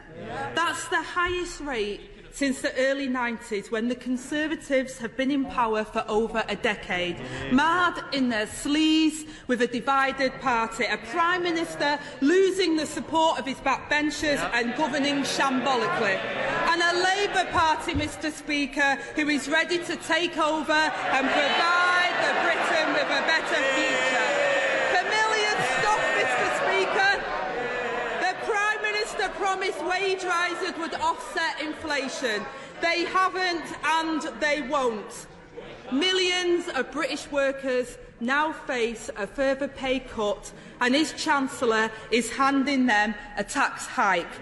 [0.54, 2.00] That's the highest rate
[2.30, 7.20] since the early 90s when the Conservatives have been in power for over a decade,
[7.52, 13.44] marred in their sleaze with a divided party, a Prime Minister losing the support of
[13.44, 19.96] his backbenchers and governing shambolically, and a Labour Party, Mr Speaker, who is ready to
[19.96, 24.32] take over and provide the Britain with a better future.
[24.92, 27.12] For millions, stop, Mr Speaker.
[28.20, 32.42] The Prime Minister promised wage rises would offset inflation.
[32.80, 35.28] They haven't and they won't.
[35.92, 42.86] Millions of British workers now face a further pay cut and his Chancellor is handing
[42.86, 44.34] them a tax hike.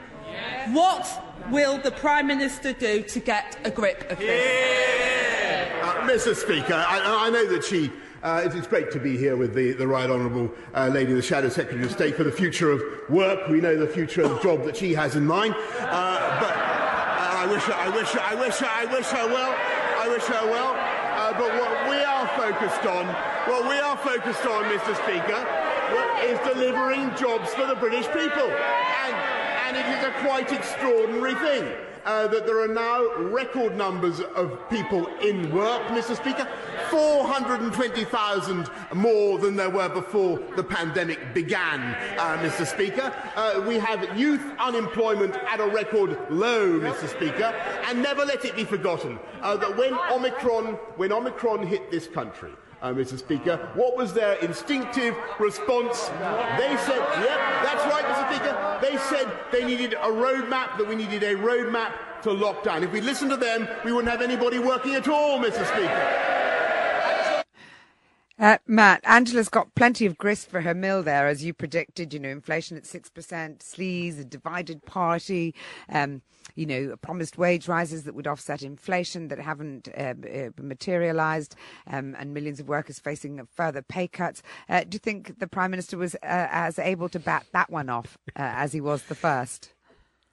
[0.72, 1.06] What
[1.50, 5.70] will the Prime Minister do to get a grip of this?
[5.82, 6.34] Uh, Mr.
[6.34, 7.92] Speaker, I, I know that she.
[8.24, 11.20] Uh, it is great to be here with the, the Right Honourable uh, Lady, the
[11.20, 13.48] Shadow Secretary of State, for the future of work.
[13.48, 15.54] We know the future of the job that she has in mind.
[15.54, 19.26] Uh, but uh, I wish her, I wish her, I wish her, I wish her
[19.26, 19.54] well.
[20.00, 20.72] I wish her well.
[20.72, 23.04] Uh, but what we are focused on,
[23.46, 24.96] what we are focused on, Mr.
[25.04, 25.44] Speaker,
[26.24, 28.48] is delivering jobs for the British people.
[29.04, 29.14] And,
[29.68, 31.70] and it is a quite extraordinary thing
[32.04, 36.16] uh, that there are now record numbers of people in work, Mr.
[36.16, 36.48] Speaker.
[36.90, 41.80] 420,000 more than there were before the pandemic began,
[42.18, 42.66] uh, Mr.
[42.66, 43.12] Speaker.
[43.36, 47.08] Uh, we have youth unemployment at a record low, Mr.
[47.08, 47.54] Speaker,
[47.88, 52.52] and never let it be forgotten uh, that when Omicron, when Omicron hit this country,
[52.84, 53.18] uh, Mr.
[53.18, 53.56] Speaker.
[53.74, 56.08] What was their instinctive response?
[56.58, 58.30] They said, yep, that's right, Mr.
[58.30, 58.78] Speaker.
[58.82, 61.92] They said they needed a roadmap, that we needed a roadmap
[62.22, 62.82] to lockdown.
[62.82, 65.66] If we listened to them, we wouldn't have anybody working at all, Mr.
[65.66, 66.33] Speaker.
[68.36, 72.12] Uh, Matt, Angela's got plenty of grist for her mill there, as you predicted.
[72.12, 73.12] You know, inflation at 6%,
[73.60, 75.54] sleaze, a divided party,
[75.88, 76.20] um,
[76.56, 81.54] you know, promised wage rises that would offset inflation that haven't uh, uh, materialised,
[81.86, 84.42] um, and millions of workers facing further pay cuts.
[84.68, 87.88] Uh, do you think the Prime Minister was uh, as able to bat that one
[87.88, 89.74] off uh, as he was the first?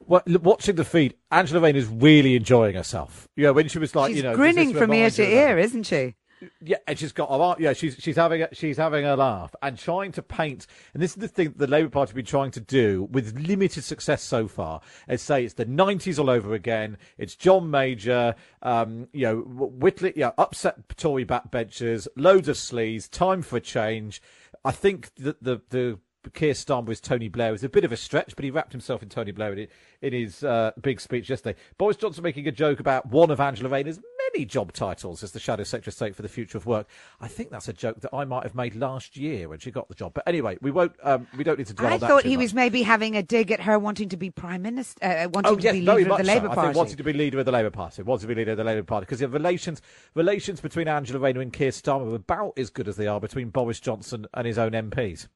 [0.08, 3.28] Well, watching the feed, Angela Rayner is really enjoying herself.
[3.36, 6.16] Yeah, when she was like, She's you know, grinning from ear to ear, isn't she?
[6.62, 9.78] Yeah, and she's got a yeah, she's she's having a, she's having a laugh and
[9.78, 10.66] trying to paint.
[10.94, 13.38] And this is the thing that the Labour Party have been trying to do with
[13.38, 14.82] limited success so far.
[15.08, 16.98] Is say it's the nineties all over again.
[17.18, 23.42] It's John Major, um, you know, Whitley, yeah, upset Tory backbenchers, loads of sleaze, time
[23.42, 24.22] for a change.
[24.66, 26.00] I think that the the
[26.30, 29.02] Keir Starmer with Tony Blair was a bit of a stretch, but he wrapped himself
[29.02, 29.68] in Tony Blair in,
[30.02, 31.58] in his uh, big speech yesterday.
[31.78, 34.00] Boris Johnson making a joke about one of Angela Rayner's
[34.34, 36.88] many job titles as the Shadow Secretary of State for the Future of Work.
[37.20, 39.88] I think that's a joke that I might have made last year when she got
[39.88, 40.14] the job.
[40.14, 40.94] But anyway, we won't.
[41.04, 42.06] Um, we don't need to dwell I on that.
[42.06, 42.44] I thought he much.
[42.44, 45.56] was maybe having a dig at her wanting to be prime minister, uh, wanting Oh
[45.56, 46.52] to yes, be very leader of the Labour so.
[46.52, 46.68] I Party.
[46.68, 48.02] think wanted to be leader of the Labour Party.
[48.04, 49.82] Wanted to be leader of the Labour Party because the relations
[50.16, 53.50] relations between Angela Rayner and Keir Starmer are about as good as they are between
[53.50, 55.28] Boris Johnson and his own MPs.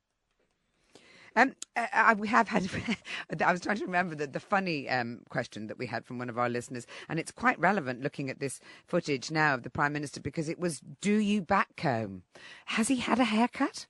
[1.35, 2.69] Um, uh, I, we have had.
[3.45, 6.29] I was trying to remember the, the funny um, question that we had from one
[6.29, 9.93] of our listeners, and it's quite relevant looking at this footage now of the Prime
[9.93, 12.21] Minister because it was, "Do you backcomb?
[12.65, 13.87] Has he had a haircut?"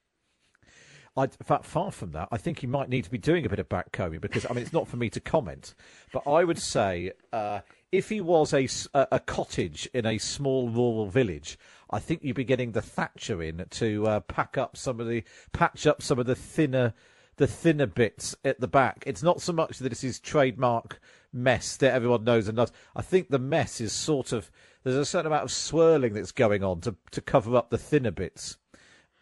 [1.17, 3.69] I, far from that, I think he might need to be doing a bit of
[3.69, 5.73] backcombing because, I mean, it's not for me to comment,
[6.11, 11.07] but I would say uh, if he was a, a cottage in a small rural
[11.07, 11.57] village,
[11.89, 15.23] I think you'd be getting the Thatcher in to uh, pack up some of the,
[15.53, 16.93] patch up some of the thinner,
[17.37, 19.03] the thinner bits at the back.
[19.05, 20.99] It's not so much that it's his trademark
[21.33, 22.71] mess that everyone knows and does.
[22.95, 24.49] I think the mess is sort of
[24.83, 28.11] there's a certain amount of swirling that's going on to to cover up the thinner
[28.11, 28.57] bits.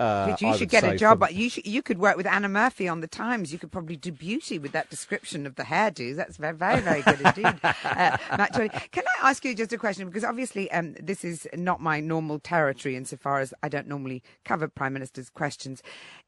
[0.03, 1.19] Uh, But you should get a job.
[1.19, 3.53] from- You should, you could work with Anna Murphy on the Times.
[3.53, 6.15] You could probably do beauty with that description of the hairdo.
[6.15, 7.45] That's very, very, very good indeed.
[7.63, 8.53] uh, Matt.
[8.91, 10.05] Can I ask you just a question?
[10.07, 14.67] Because obviously, um, this is not my normal territory insofar as I don't normally cover
[14.67, 15.81] Prime Minister's questions.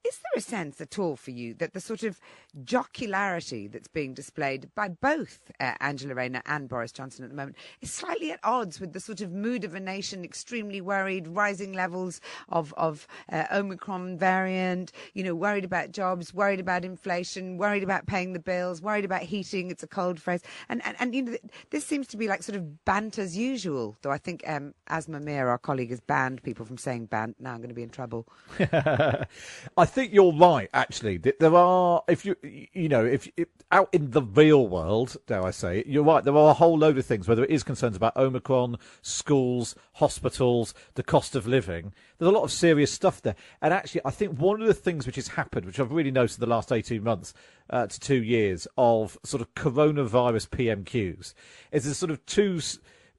[0.07, 2.19] Is there a sense at all for you that the sort of
[2.63, 7.55] jocularity that's being displayed by both uh, Angela Rayner and Boris Johnson at the moment
[7.81, 11.73] is slightly at odds with the sort of mood of a nation extremely worried, rising
[11.73, 17.83] levels of of uh, Omicron variant, you know, worried about jobs, worried about inflation, worried
[17.83, 19.71] about paying the bills, worried about heating.
[19.71, 21.37] It's a cold phrase, and and, and you know,
[21.71, 23.97] this seems to be like sort of bant as usual.
[24.01, 27.37] Though I think um, Asma Mir, our colleague, has banned people from saying bant.
[27.39, 28.27] Now I'm going to be in trouble.
[28.59, 30.69] I think you're right.
[30.73, 35.43] Actually, there are if you you know if, if out in the real world, dare
[35.43, 36.23] I say, it, you're right.
[36.23, 37.27] There are a whole load of things.
[37.27, 41.93] Whether it is concerns about Omicron, schools, hospitals, the cost of living.
[42.17, 43.35] There's a lot of serious stuff there.
[43.61, 46.37] And actually, I think one of the things which has happened, which I've really noticed
[46.37, 47.33] in the last 18 months
[47.69, 51.33] uh, to two years of sort of coronavirus PMQs,
[51.71, 52.61] is there's sort of two.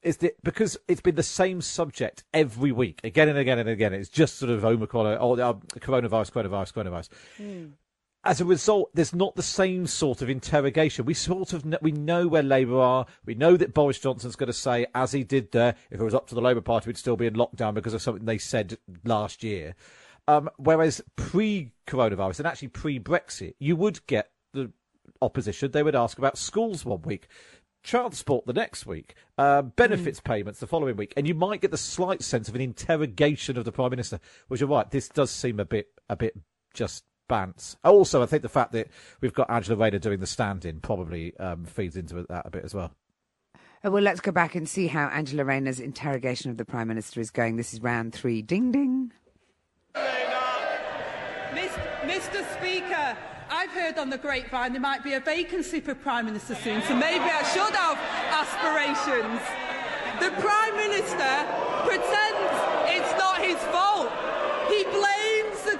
[0.03, 3.93] Is that because it's been the same subject every week, again and again and again?
[3.93, 7.09] It's just sort of Omicron or uh, coronavirus, coronavirus, coronavirus.
[7.41, 7.73] Mm
[8.27, 11.05] as a result, there's not the same sort of interrogation.
[11.05, 13.07] We sort of know, we know where Labour are.
[13.25, 16.15] We know that Boris Johnson's going to say, as he did there, if it was
[16.15, 18.79] up to the Labour Party, we'd still be in lockdown because of something they said
[19.05, 19.75] last year.
[20.29, 24.73] Um, whereas pre-coronavirus and actually pre-Brexit, you would get the
[25.23, 25.71] opposition.
[25.71, 27.29] They would ask about schools one week,
[27.85, 30.25] transport the next week, uh, benefits mm.
[30.25, 33.65] payments the following week, and you might get the slight sense of an interrogation of
[33.65, 34.19] the prime minister.
[34.49, 36.37] Which you're right, this does seem a bit a bit
[36.75, 37.77] just bants.
[37.85, 38.89] Also, I think the fact that
[39.21, 42.75] we've got Angela Rayner doing the stand-in probably um, feeds into that a bit as
[42.75, 42.93] well.
[43.85, 47.21] Oh, well, let's go back and see how Angela Rayner's interrogation of the Prime Minister
[47.21, 47.57] is going.
[47.57, 48.43] This is round three.
[48.43, 49.13] Ding, ding.
[52.07, 52.47] Mr.
[52.57, 53.17] Speaker,
[53.51, 56.95] I've heard on the grapevine there might be a vacancy for Prime Minister soon, so
[56.95, 57.99] maybe I should have
[58.31, 59.43] aspirations.
[60.21, 61.35] The Prime Minister
[61.85, 62.57] pretends
[62.95, 63.96] it's not his fault.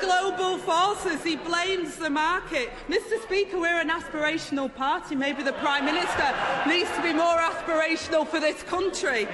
[0.07, 1.25] Global forces.
[1.25, 2.71] He blames the market.
[2.89, 3.21] Mr.
[3.25, 5.17] Speaker, we're an aspirational party.
[5.17, 6.33] Maybe the Prime Minister
[6.65, 9.27] needs to be more aspirational for this country.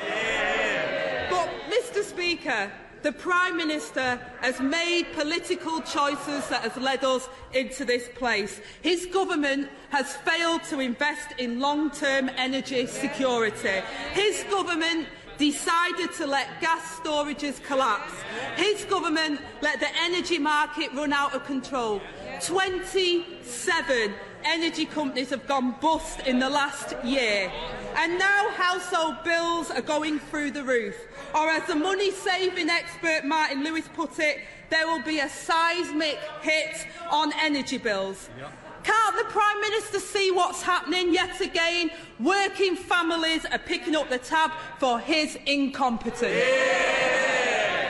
[1.28, 2.02] But, Mr.
[2.02, 8.58] Speaker, the Prime Minister has made political choices that has led us into this place.
[8.80, 13.82] His government has failed to invest in long-term energy security.
[14.14, 15.06] His government
[15.42, 18.12] decided to let gas storages collapse.
[18.54, 22.00] His government let the energy market run out of control.
[22.46, 27.50] 27 energy companies have gone bust in the last year.
[27.96, 30.94] And now household bills are going through the roof.
[31.34, 34.38] Or as the money saving expert Martin Lewis put it,
[34.70, 38.30] there will be a seismic hit on energy bills.
[38.38, 38.52] Yep.
[38.84, 41.90] Can't the Prime Minister see what's happening yet again?
[42.18, 46.22] Working families are picking up the tab for his incompetence.
[46.22, 47.02] Yeah.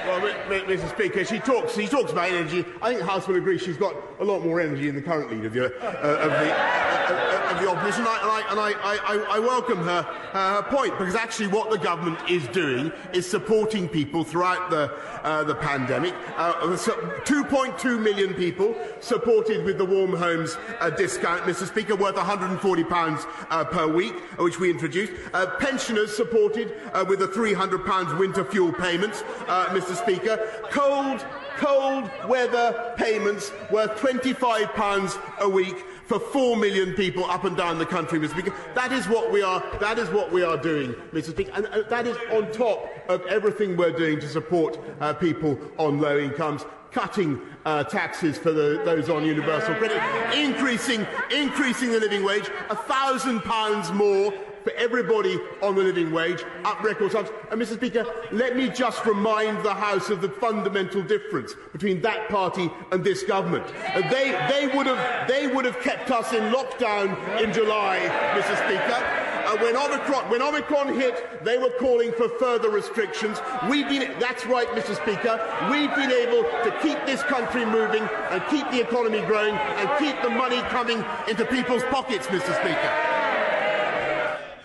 [0.07, 0.91] Well, Mr.
[0.91, 1.75] Speaker, she talks.
[1.75, 2.65] She talks about energy.
[2.83, 5.31] I think the House will agree she's got a lot more energy than the current
[5.31, 8.03] leader of the, uh, of the, uh, of the opposition.
[8.03, 12.19] And, I, and, I, I, I, welcome her, uh, point because actually, what the government
[12.31, 16.15] is doing is supporting people throughout the uh, the pandemic.
[16.37, 21.67] Uh, 2.2 million people supported with the Warm Homes uh, discount, Mr.
[21.67, 23.25] Speaker, worth 140 pounds
[23.71, 25.13] per week, which we introduced.
[25.61, 26.75] pensioners supported
[27.09, 29.23] with the 300 pounds winter fuel payments.
[29.47, 29.95] Mr.
[29.95, 30.39] Speaker.
[30.71, 31.25] Cold,
[31.57, 37.87] cold weather payments worth £25 a week for four million people up and down the
[37.87, 38.31] country, Mr.
[38.31, 38.55] Speaker.
[38.75, 39.63] That is what we are.
[39.81, 41.31] That is what we are doing, Mr.
[41.31, 46.01] Speaker, and that is on top of everything we're doing to support uh, people on
[46.01, 46.65] low incomes.
[46.91, 49.99] Cutting uh, taxes for the, those on universal credit,
[50.37, 54.31] increasing, increasing the living wage, a thousand pounds more
[54.63, 57.29] for everybody on the living wage, at record sums.
[57.51, 57.77] And, Mr.
[57.77, 63.03] Speaker, let me just remind the House of the fundamental difference between that party and
[63.05, 63.67] this government.
[63.95, 67.99] Uh, they, they, would have, they would have kept us in lockdown in July,
[68.37, 68.57] Mr.
[68.65, 69.23] Speaker.
[69.61, 73.39] When, Omicron, when Omicron hit, they were calling for further restrictions.
[73.69, 74.97] We've been, that's right, Mr.
[74.97, 75.39] Speaker.
[75.71, 80.21] We've been able to keep this country moving and keep the economy growing and keep
[80.23, 82.55] the money coming into people's pockets, Mr.
[82.61, 83.22] Speaker.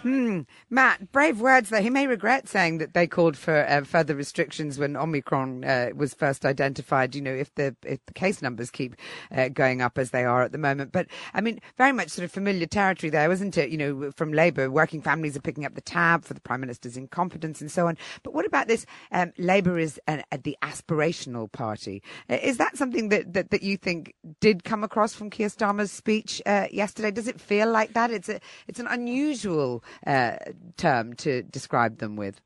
[0.04, 1.82] 嗯 Matt, brave words there.
[1.82, 6.14] He may regret saying that they called for uh, further restrictions when Omicron uh, was
[6.14, 8.98] first identified, you know, if the, if the case numbers keep
[9.32, 10.92] uh, going up as they are at the moment.
[10.92, 13.70] But, I mean, very much sort of familiar territory there, wasn't it?
[13.70, 16.98] You know, from Labour, working families are picking up the tab for the Prime Minister's
[16.98, 17.98] incompetence and so on.
[18.24, 18.86] But what about this?
[19.14, 22.04] Um, Labour is an, the aspirational party.
[22.28, 26.42] Is that something that, that, that, you think did come across from Keir Starmer's speech
[26.46, 27.12] uh, yesterday?
[27.12, 28.12] Does it feel like that?
[28.12, 30.36] It's, a, it's an unusual uh,
[30.78, 32.42] term to describe them with.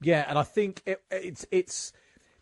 [0.00, 1.92] Yeah, and I think it, it's it's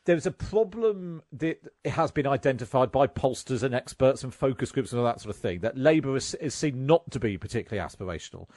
[0.04, 5.00] there's a problem that has been identified by pollsters and experts and focus groups and
[5.00, 8.48] all that sort of thing that Labour is, is seen not to be particularly aspirational.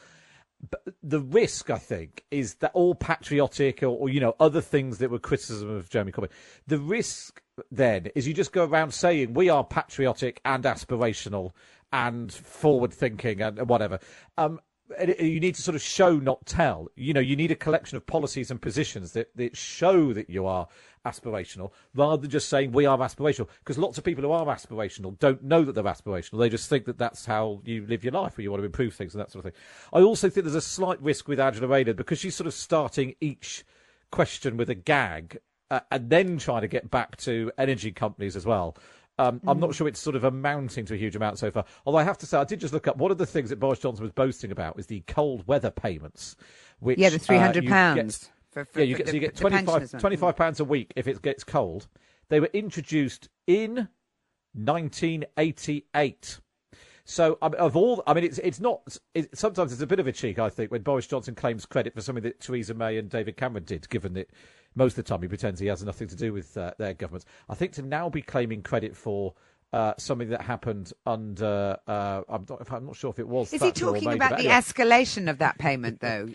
[0.71, 4.97] But the risk, I think, is that all patriotic or, or, you know other things
[4.97, 6.31] that were criticism of Jeremy Corbyn.
[6.65, 11.51] The risk then is you just go around saying we are patriotic and aspirational
[11.93, 13.99] and forward thinking and whatever.
[14.37, 14.59] Um,
[14.99, 16.87] you need to sort of show, not tell.
[16.95, 20.45] You know, you need a collection of policies and positions that, that show that you
[20.45, 20.67] are
[21.05, 23.47] aspirational, rather than just saying we are aspirational.
[23.59, 26.39] Because lots of people who are aspirational don't know that they're aspirational.
[26.39, 28.93] They just think that that's how you live your life, or you want to improve
[28.93, 29.61] things and that sort of thing.
[29.93, 33.15] I also think there's a slight risk with Angela Rayner because she's sort of starting
[33.19, 33.65] each
[34.11, 35.39] question with a gag
[35.69, 38.77] uh, and then trying to get back to energy companies as well.
[39.19, 41.65] Um, I'm not sure it's sort of amounting to a huge amount so far.
[41.85, 43.59] Although I have to say, I did just look up one of the things that
[43.59, 46.35] Boris Johnson was boasting about was the cold weather payments.
[46.79, 48.19] Which, Yeah, the uh, three hundred you pounds.
[48.19, 49.99] get- For, for, yeah, you get, the, so you get the 25, pensioners one.
[49.99, 51.87] 25 pounds a week if it gets cold.
[52.29, 53.87] They were introduced in
[54.53, 56.39] 1988.
[57.09, 58.97] So I mean, of all, I mean, it's it's not.
[59.13, 61.95] It, sometimes it's a bit of a cheek, I think, when Boris Johnson claims credit
[61.95, 64.29] for something that Theresa May and David Cameron did, given that
[64.75, 67.25] most of the time he pretends he has nothing to do with uh, their governments.
[67.47, 69.35] I think to now be claiming credit for
[69.71, 73.53] uh, something that happened under, uh, I'm not, I'm not sure if it was.
[73.53, 76.27] Is he talking May, about but the escalation of that payment, though?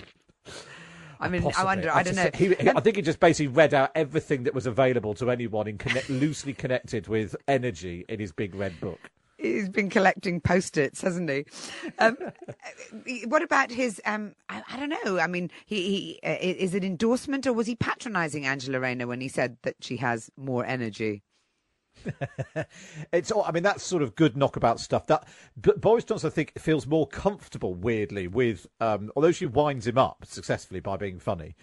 [1.20, 1.62] I mean, Possibly.
[1.62, 1.90] I wonder.
[1.92, 2.30] I, don't know.
[2.30, 5.68] just- He, I think he just basically read out everything that was available to anyone
[5.68, 8.98] in connect, loosely connected with energy in his big red book.
[9.42, 11.44] He's been collecting post-its, hasn't he?
[11.98, 12.16] Um,
[13.26, 14.00] what about his?
[14.06, 15.18] Um, I, I don't know.
[15.18, 19.20] I mean, he, he uh, is it endorsement or was he patronising Angela Rayner when
[19.20, 21.22] he said that she has more energy?
[23.12, 23.44] It's all.
[23.44, 25.06] I mean, that's sort of good knockabout stuff.
[25.06, 25.26] That
[25.56, 30.24] Boris Johnson, I think, feels more comfortable, weirdly, with um, although she winds him up
[30.24, 31.54] successfully by being funny.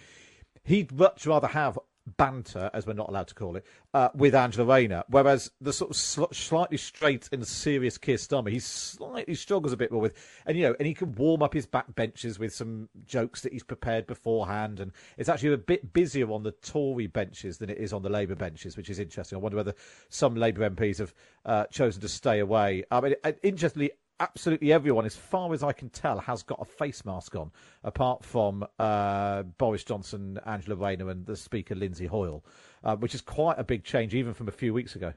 [0.63, 1.79] He'd much rather have
[2.17, 5.03] banter, as we're not allowed to call it, uh, with Angela Rayner.
[5.09, 9.77] Whereas the sort of sl- slightly straight and serious Keir Starmer, he slightly struggles a
[9.77, 12.89] bit more with, and you know, and he can warm up his backbenchers with some
[13.05, 17.57] jokes that he's prepared beforehand, and it's actually a bit busier on the Tory benches
[17.57, 19.37] than it is on the Labour benches, which is interesting.
[19.37, 19.75] I wonder whether
[20.09, 21.13] some Labour MPs have
[21.45, 22.83] uh, chosen to stay away.
[22.91, 23.91] I mean, uh, interestingly.
[24.19, 27.51] Absolutely everyone, as far as I can tell, has got a face mask on,
[27.83, 32.43] apart from uh, Boris Johnson, Angela Rayner, and the Speaker Lindsay Hoyle,
[32.83, 35.13] uh, which is quite a big change, even from a few weeks ago.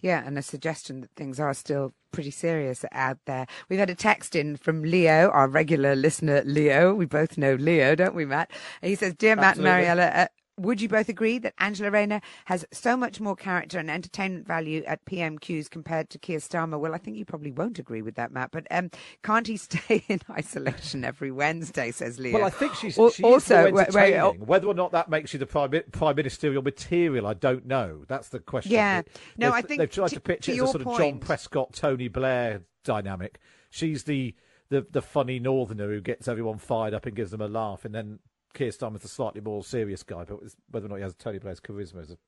[0.00, 3.46] Yeah, and a suggestion that things are still pretty serious out there.
[3.68, 6.94] We've had a text in from Leo, our regular listener, Leo.
[6.94, 8.50] We both know Leo, don't we, Matt?
[8.82, 10.26] He says, Dear Matt and Mariella, uh,
[10.56, 14.82] would you both agree that Angela Rayner has so much more character and entertainment value
[14.86, 16.78] at PMQs compared to Keir Starmer?
[16.78, 18.90] Well, I think you probably won't agree with that, Matt, but um,
[19.22, 22.34] can't he stay in isolation every Wednesday, says Leo.
[22.38, 25.38] Well, I think she's, she also, wait, wait, oh, Whether or not that makes you
[25.38, 28.04] the prime, prime ministerial material, I don't know.
[28.06, 28.72] That's the question.
[28.72, 29.02] Yeah.
[29.36, 30.98] No, they've- I think they've tried to- to pitch to it as a sort of
[30.98, 33.38] John Prescott, Tony Blair dynamic.
[33.70, 34.34] She's the,
[34.68, 37.94] the the funny northerner who gets everyone fired up and gives them a laugh, and
[37.94, 38.20] then
[38.54, 40.24] Keir Starmer's a slightly more serious guy.
[40.24, 40.38] But
[40.70, 42.18] whether or not he has Tony Blair's charisma is a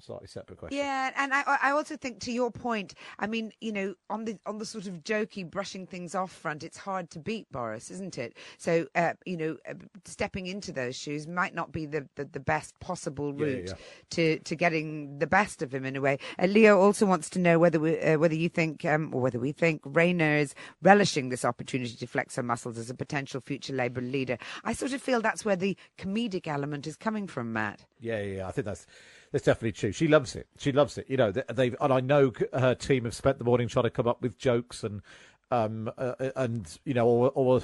[0.00, 0.78] slightly separate question.
[0.78, 4.38] Yeah, and I, I also think to your point, I mean, you know, on the
[4.46, 8.18] on the sort of jokey brushing things off front, it's hard to beat Boris, isn't
[8.18, 8.34] it?
[8.58, 9.74] So, uh, you know, uh,
[10.04, 13.74] stepping into those shoes might not be the, the, the best possible Yeah, route yeah.
[14.10, 16.18] to to getting the best of him in a way.
[16.38, 19.38] Uh, Leo also wants to know whether we, uh, whether you think um, or whether
[19.38, 23.72] we think Rayner is relishing this opportunity to flex her muscles as a potential future
[23.72, 24.38] Labour leader.
[24.64, 27.84] I sort of feel that's where the comedic element is coming from, Matt.
[28.00, 28.48] Yeah, yeah, yeah.
[28.48, 28.86] I think that's
[29.32, 29.92] that's definitely true.
[29.92, 30.48] She loves it.
[30.58, 31.06] She loves it.
[31.08, 33.90] You know, they- they've and I know her team have spent the morning trying to
[33.90, 35.02] come up with jokes and
[35.50, 37.60] um uh, and you know or or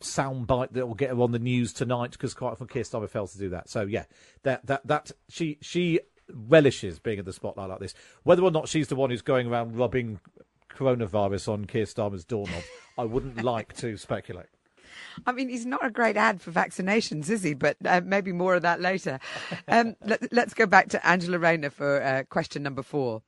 [0.00, 3.08] sound bite that will get her on the news tonight because quite often Keir Starmer
[3.08, 3.68] fails to do that.
[3.68, 4.04] So yeah,
[4.42, 6.00] that that that she she
[6.32, 7.94] relishes being in the spotlight like this.
[8.24, 10.20] Whether or not she's the one who's going around rubbing
[10.70, 12.62] coronavirus on Keir Starmer's doorknob,
[12.98, 14.46] I wouldn't like to speculate.
[15.24, 17.54] I mean, he's not a great ad for vaccinations, is he?
[17.54, 19.18] But uh, maybe more of that later.
[19.68, 23.22] Um, let, let's go back to Angela Rayner for uh, question number four.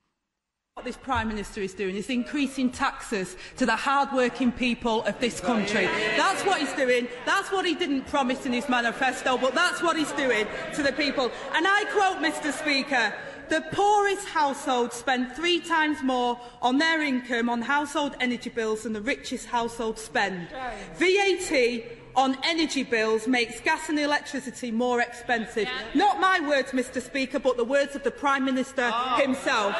[0.75, 5.41] What this Prime Minister is doing is increasing taxes to the hard-working people of this
[5.41, 5.87] country.
[6.17, 7.09] That's what he's doing.
[7.27, 10.93] That's what he didn't promise in his manifesto, but that's what he's doing to the
[10.93, 11.33] people.
[11.53, 13.13] And I quote, Mr Speaker,
[13.51, 18.93] the poorest households spend three times more on their income on household energy bills than
[18.93, 20.49] the richest households spend.
[20.97, 25.69] VAT on energy bills makes gas and electricity more expensive.
[25.95, 29.21] Not my words, Mr Speaker, but the words of the Prime Minister oh.
[29.23, 29.77] himself.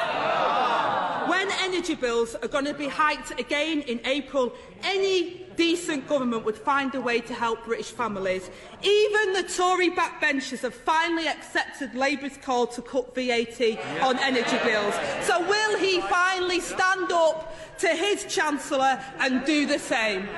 [1.29, 6.57] When energy bills are going to be hiked again in April, any decent government would
[6.57, 8.49] find a way to help British families.
[8.81, 13.59] Even the Tory backbenchers have finally accepted Labour's call to cut VAT
[14.01, 14.95] on energy bills.
[15.23, 20.29] So will he finally stand up to his Chancellor and do the same?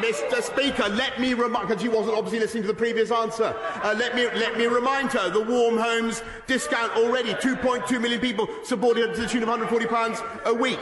[0.00, 0.40] Mr.
[0.42, 3.54] Speaker, let me remind, because wasn't obviously listening to the previous answer.
[3.82, 8.48] Uh, let me let me remind her the Warm Homes discount already 2.2 million people
[8.62, 10.78] supported to the tune of 140 pounds a week.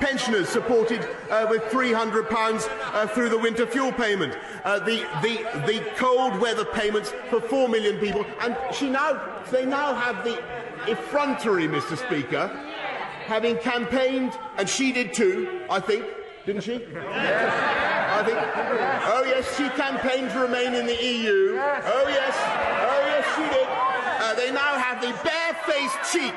[0.00, 4.36] Pensioners supported uh, with 300 pounds uh, through the winter fuel payment.
[4.64, 5.36] Uh, the the
[5.66, 10.42] the cold weather payments for 4 million people, and she now they now have the
[10.88, 11.96] effrontery, Mr.
[11.96, 12.48] Speaker,
[13.26, 16.04] having campaigned, and she did too, I think,
[16.46, 16.72] didn't she?
[16.72, 17.84] Yes.
[18.14, 18.38] I think.
[18.38, 21.54] Oh yes, she campaigned to remain in the EU.
[21.54, 21.84] Yes.
[21.86, 22.34] Oh yes.
[22.84, 23.66] Oh yes, she did.
[23.66, 26.34] Uh, they now have the barefaced cheek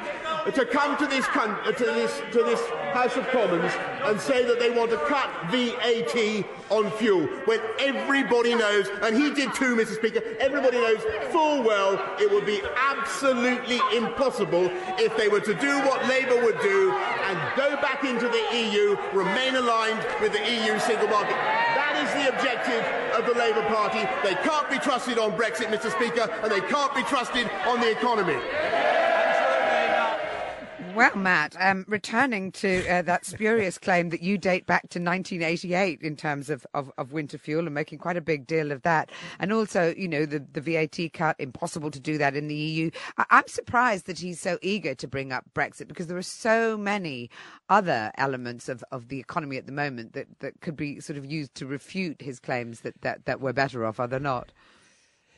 [0.52, 2.62] to come to this, con- uh, to this to this
[2.94, 3.74] House of Commons
[4.06, 9.34] and say that they want to cut VAT on fuel when everybody knows, and he
[9.34, 9.96] did too, Mr.
[9.96, 15.80] Speaker, everybody knows full well it would be absolutely impossible if they were to do
[15.82, 20.80] what Labour would do and go back into the EU, remain aligned with the EU
[20.80, 21.36] single market.
[21.36, 22.84] That is the objective
[23.18, 24.00] of the Labour Party.
[24.24, 25.92] They can't be trusted on Brexit, Mr.
[25.92, 28.38] Speaker, and they can't be trusted on the economy.
[30.98, 36.02] Well, Matt, um, returning to uh, that spurious claim that you date back to 1988
[36.02, 39.12] in terms of, of, of, winter fuel and making quite a big deal of that.
[39.38, 42.90] And also, you know, the, the VAT cut, impossible to do that in the EU.
[43.20, 46.76] I, I'm surprised that he's so eager to bring up Brexit because there are so
[46.76, 47.30] many
[47.70, 51.28] other elements of, of the economy at the moment that, that could be sort of
[51.28, 54.52] used to refute his claims that, that, that we're better off, are they not?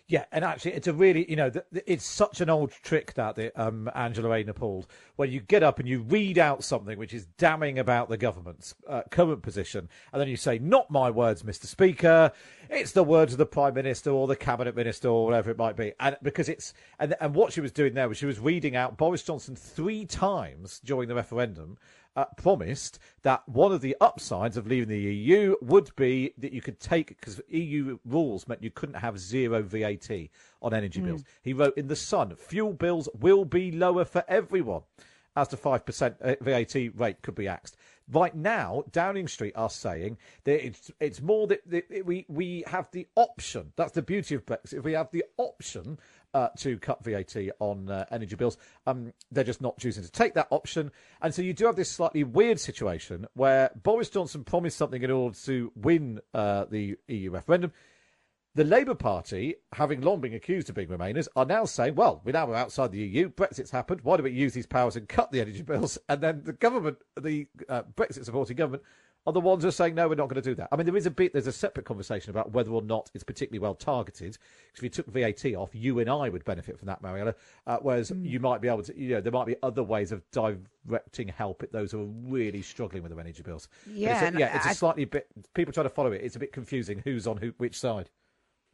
[0.10, 1.52] Yeah, and actually, it's a really, you know,
[1.86, 4.88] it's such an old trick that the, um, Angela Rayner pulled,
[5.18, 8.74] where you get up and you read out something which is damning about the government's
[8.88, 11.66] uh, current position, and then you say, "Not my words, Mr.
[11.66, 12.32] Speaker.
[12.72, 15.76] It's the words of the Prime Minister or the Cabinet Minister or whatever it might
[15.76, 18.76] be." And because it's and and what she was doing there was she was reading
[18.76, 21.78] out Boris Johnson three times during the referendum
[22.20, 26.62] uh, promised that one of the upsides of leaving the EU would be that you
[26.62, 30.10] could take, because EU rules meant you couldn't have zero VAT
[30.62, 31.06] on energy mm.
[31.06, 31.24] bills.
[31.42, 34.82] He wrote in The Sun, fuel bills will be lower for everyone,
[35.38, 37.78] as the 5% uh, VAT rate could be axed.
[38.12, 42.90] Right now, Downing Street are saying that it's it's more that, that we we have
[42.92, 43.72] the option.
[43.76, 44.82] That's the beauty of Brexit.
[44.82, 46.00] We have the option
[46.34, 48.58] uh, to cut VAT on uh, energy bills.
[48.88, 50.92] Um, they're just not choosing to take that option.
[51.22, 55.12] And so you do have this slightly weird situation where Boris Johnson promised something in
[55.12, 57.72] order to win uh, the EU referendum.
[58.56, 62.32] The Labour Party, having long been accused of being Remainers, are now saying, well, we
[62.32, 65.32] now are outside the EU, Brexit's happened, why do we use these powers and cut
[65.32, 66.00] the energy bills?
[66.10, 68.84] And then the government, the uh, Brexit supporting government,
[69.30, 70.70] are the ones who are saying no, we're not going to do that.
[70.72, 73.24] I mean, there is a bit, there's a separate conversation about whether or not it's
[73.24, 74.38] particularly well targeted.
[74.68, 77.36] Because if you took VAT off, you and I would benefit from that, Mariella.
[77.68, 78.28] Uh, whereas mm.
[78.28, 81.64] you might be able to, you know, there might be other ways of directing help
[81.64, 83.70] at those who are really struggling with their energy bills.
[83.88, 85.28] Yeah, it's a, yeah, it's a slightly bit.
[85.54, 86.22] People try to follow it.
[86.24, 87.02] It's a bit confusing.
[87.04, 88.10] Who's on who, which side?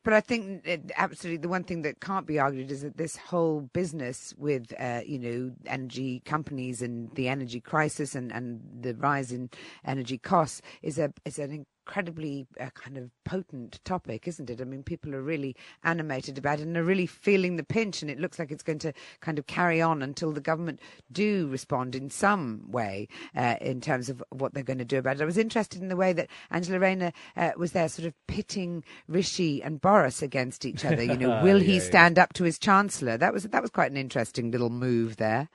[0.06, 3.62] But I think absolutely the one thing that can't be argued is that this whole
[3.74, 9.32] business with, uh, you know, energy companies and the energy crisis and, and the rise
[9.32, 9.50] in
[9.84, 14.60] energy costs is a is an incredibly uh, kind of potent topic, isn't it?
[14.60, 18.10] I mean, people are really animated about it and are really feeling the pinch, and
[18.10, 20.80] it looks like it's going to kind of carry on until the government
[21.12, 25.18] do respond in some way uh, in terms of what they're going to do about
[25.18, 25.22] it.
[25.22, 28.84] I was interested in the way that Angela Rayner uh, was there, sort of pitting
[29.08, 31.04] Rishi and Boris against each other.
[31.04, 33.16] You know, will he stand up to his chancellor?
[33.16, 35.50] That was that was quite an interesting little move there.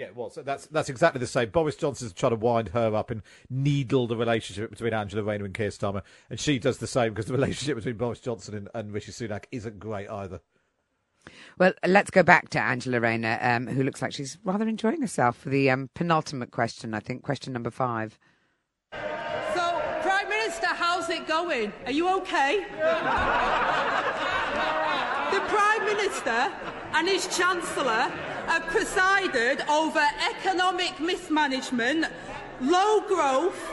[0.00, 1.50] Yeah, well, so that's that's exactly the same.
[1.50, 3.20] Boris Johnson's trying to wind her up and
[3.50, 7.26] needle the relationship between Angela Rayner and Keir Starmer, and she does the same because
[7.26, 10.40] the relationship between Boris Johnson and, and Rishi Sunak isn't great either.
[11.58, 15.36] Well, let's go back to Angela Rayner, um, who looks like she's rather enjoying herself
[15.36, 18.18] for the um, penultimate question, I think, question number five.
[18.94, 21.74] So, Prime Minister, how's it going?
[21.84, 22.60] Are you okay?
[25.30, 26.50] the Prime Minister
[26.94, 28.10] and his Chancellor
[28.50, 30.02] have presided over
[30.36, 32.04] economic mismanagement,
[32.60, 33.70] low growth,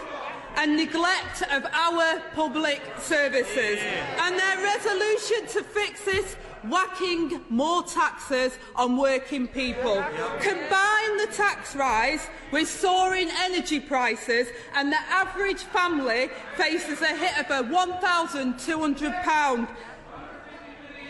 [0.55, 3.79] and neglect of our public services.
[4.19, 10.05] And their resolution to fix this whacking more taxes on working people.
[10.41, 17.35] Combine the tax rise with soaring energy prices and the average family faces a hit
[17.39, 19.67] of a £1,200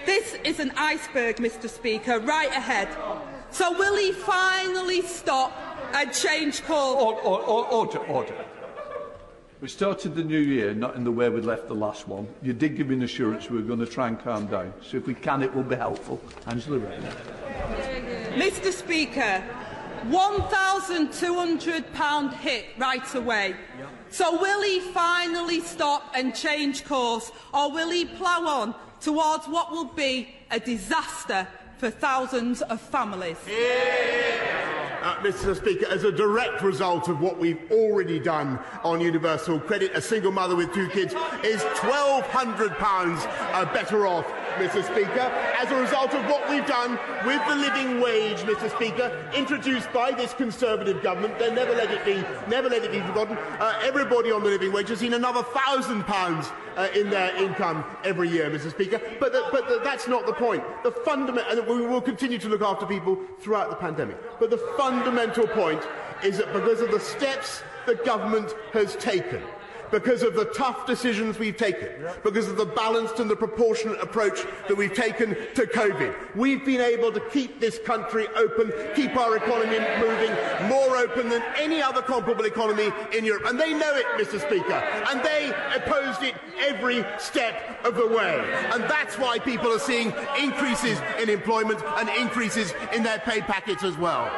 [0.05, 2.87] this is an iceberg, Mr Speaker, right ahead.
[3.57, 5.51] So will he finally stop
[5.95, 7.17] and change course?
[7.23, 8.35] Order, order,
[9.61, 12.27] We started the new year not in the way we left the last one.
[12.43, 14.75] You did give me an assurance we were going to try and calm down.
[14.83, 16.21] So if we can, it will be helpful.
[16.45, 17.11] Angela Rayner.
[18.35, 19.43] Mr Speaker,
[20.05, 23.55] £1,200 hit right away.
[24.11, 29.71] So will he finally stop and change course, or will he plough on towards what
[29.71, 31.47] will be a disaster
[31.77, 33.37] for thousands of families.
[35.01, 39.91] Uh, Mr Speaker, as a direct result of what we've already done on universal credit,
[39.93, 41.13] a single mother with two kids
[41.43, 44.25] is £1,200 uh, better off
[44.57, 44.83] Mr.
[44.83, 48.69] Speaker, as a result of what we've done with the living wage, Mr.
[48.75, 51.37] Speaker, introduced by this Conservative government.
[51.39, 52.15] They never let it be,
[52.49, 53.37] never let it be forgotten.
[53.37, 57.83] Uh, everybody on the living wage has seen another thousand pounds uh, in their income
[58.03, 58.71] every year, Mr.
[58.71, 58.99] Speaker.
[59.19, 60.63] But, the, but the, that's not the point.
[60.83, 64.17] The fundamental, we will continue to look after people throughout the pandemic.
[64.39, 65.83] But the fundamental point
[66.23, 69.41] is that because of the steps the government has taken,
[69.91, 71.89] because of the tough decisions we've taken,
[72.23, 76.35] because of the balanced and the proportionate approach that we've taken to COVID.
[76.35, 80.31] We've been able to keep this country open, keep our economy moving,
[80.67, 83.45] more open than any other comparable economy in Europe.
[83.45, 84.39] And they know it, Mr.
[84.39, 88.39] Speaker, and they opposed it every step of the way.
[88.73, 93.83] And that's why people are seeing increases in employment and increases in their pay packets
[93.83, 94.31] as well.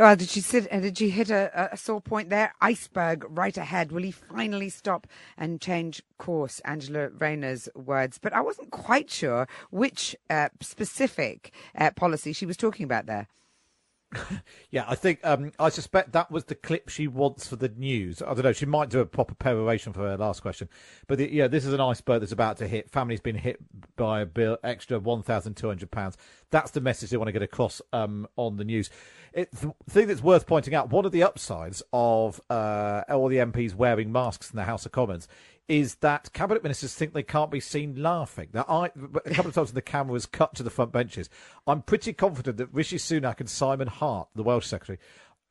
[0.00, 0.70] Well, did she sit?
[0.70, 2.54] Did she hit a, a sore point there?
[2.58, 3.92] Iceberg right ahead.
[3.92, 6.58] Will he finally stop and change course?
[6.64, 8.16] Angela Rayner's words.
[8.16, 13.28] But I wasn't quite sure which uh, specific uh, policy she was talking about there.
[14.72, 18.22] Yeah, I think um, I suspect that was the clip she wants for the news.
[18.22, 18.52] I don't know.
[18.52, 20.68] She might do a proper peroration for her last question,
[21.08, 22.88] but the, yeah, this is an iceberg that's about to hit.
[22.88, 23.58] Family's been hit
[23.96, 26.16] by a bill extra one thousand two hundred pounds.
[26.50, 28.90] That's the message they want to get across um, on the news.
[29.32, 33.38] It, the thing that's worth pointing out, one of the upsides of uh, all the
[33.38, 35.26] MPs wearing masks in the House of Commons
[35.70, 38.48] is that cabinet ministers think they can't be seen laughing.
[38.52, 38.86] Now, I,
[39.24, 41.30] a couple of times the camera was cut to the front benches.
[41.64, 44.98] I'm pretty confident that Rishi Sunak and Simon Hart, the Welsh secretary,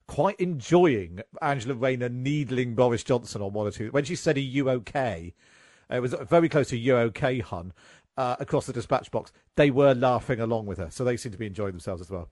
[0.08, 3.92] quite enjoying Angela Rayner needling Boris Johnson on one or two.
[3.92, 5.34] When she said, "Are you okay?"
[5.90, 7.72] It was very close to "You okay, hun?"
[8.18, 9.32] Uh, across the dispatch box.
[9.56, 12.30] They were laughing along with her, so they seem to be enjoying themselves as well.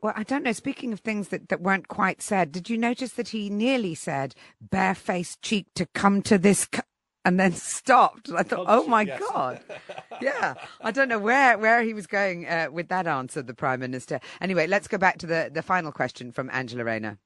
[0.00, 0.52] Well, I don't know.
[0.52, 4.34] Speaking of things that, that weren't quite said, did you notice that he nearly said
[4.60, 6.66] barefaced cheek to come to this
[7.24, 8.30] and then stopped?
[8.30, 9.20] I thought, oh my yes.
[9.30, 9.60] God.
[10.20, 10.54] yeah.
[10.80, 14.20] I don't know where, where he was going uh, with that answer, the Prime Minister.
[14.40, 17.18] Anyway, let's go back to the, the final question from Angela Rayner.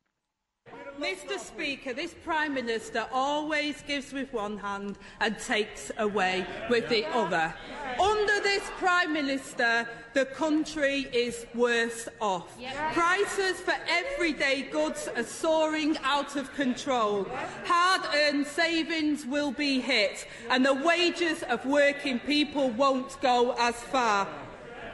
[1.02, 7.04] Mr Speaker, this Prime Minister always gives with one hand and takes away with the
[7.06, 7.52] other.
[8.00, 12.56] Under this Prime Minister, the country is worse off.
[12.92, 17.26] Prices for everyday goods are soaring out of control.
[17.64, 24.28] Hard-earned savings will be hit and the wages of working people won't go as far.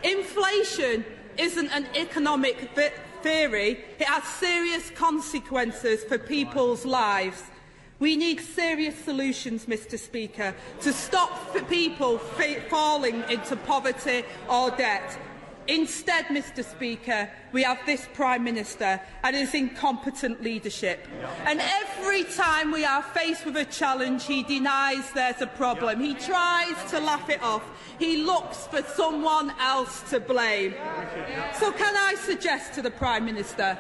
[0.03, 1.05] Inflation
[1.37, 2.75] isn't an economic
[3.23, 7.43] theory, it has serious consequences for people's lives.
[7.99, 15.19] We need serious solutions, Mr Speaker, to stop people falling into poverty or debt.
[15.69, 21.07] Instead, Mr Speaker, we have this Prime Minister and his incompetent leadership.
[21.45, 26.01] And every time we are faced with a challenge, he denies there's a problem.
[26.01, 27.63] He tries to laugh it off.
[27.99, 30.75] He looks for someone else to blame.
[31.59, 33.77] So can I suggest to the Prime Minister,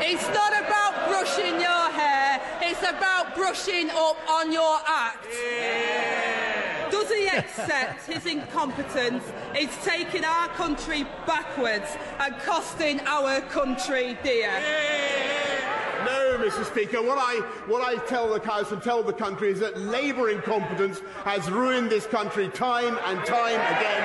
[0.00, 6.53] it's not about brushing your hair, it's about brushing up on your act.
[6.94, 9.24] Does he accept his incompetence
[9.58, 14.52] is taking our country backwards and costing our country dear?
[16.04, 16.64] No, Mr.
[16.64, 17.02] Speaker.
[17.02, 21.00] What I, what I tell the House and tell the country is that Labour incompetence
[21.24, 24.04] has ruined this country time and time again,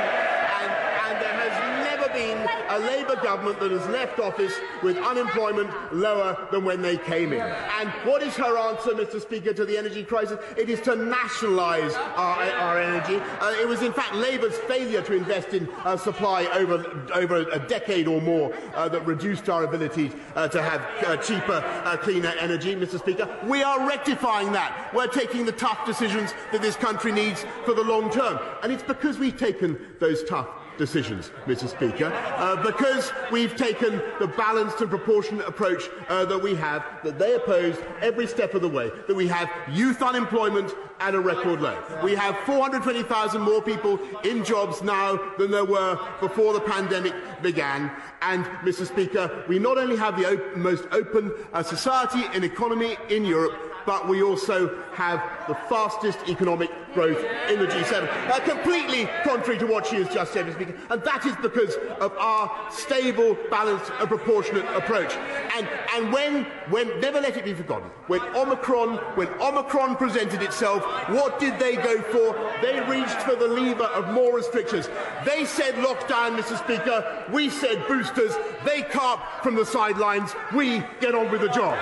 [0.61, 0.71] and,
[1.05, 4.53] and there has never been a Labour government that has left office
[4.83, 7.41] with unemployment lower than when they came in.
[7.41, 9.19] And what is her answer, Mr.
[9.19, 10.37] Speaker, to the energy crisis?
[10.57, 13.15] It is to nationalise our, our energy.
[13.39, 17.59] Uh, it was, in fact, Labour's failure to invest in uh, supply over, over a
[17.59, 22.33] decade or more uh, that reduced our ability uh, to have uh, cheaper, uh, cleaner
[22.39, 22.99] energy, Mr.
[22.99, 23.27] Speaker.
[23.45, 24.93] We are rectifying that.
[24.93, 28.39] We're taking the tough decisions that this country needs for the long term.
[28.61, 30.47] And it's because we've taken those tough
[30.79, 31.67] decisions, Mr.
[31.67, 37.19] Speaker, uh, because we've taken the balanced and proportionate approach uh, that we have, that
[37.19, 41.61] they opposed every step of the way, that we have youth unemployment at a record
[41.61, 41.77] low.
[42.03, 47.91] We have 420,000 more people in jobs now than there were before the pandemic began.
[48.21, 48.85] And, Mr.
[48.85, 53.68] Speaker, we not only have the op- most open uh, society and economy in Europe,
[53.85, 58.29] but we also have the fastest economic growth in the G7.
[58.29, 60.55] Uh, completely contrary to what she has just said, Mr.
[60.55, 60.75] Speaker.
[60.89, 65.13] And that is because of our stable, balanced and proportionate approach.
[65.55, 70.83] And, and when, when, never let it be forgotten, when Omicron, when Omicron presented itself,
[71.09, 72.33] what did they go for?
[72.61, 74.89] They reached for the lever of more restrictions.
[75.25, 76.57] They said lockdown, Mr.
[76.57, 77.25] Speaker.
[77.31, 78.35] We said boosters.
[78.65, 80.35] They carp from the sidelines.
[80.53, 81.77] We get on with the job.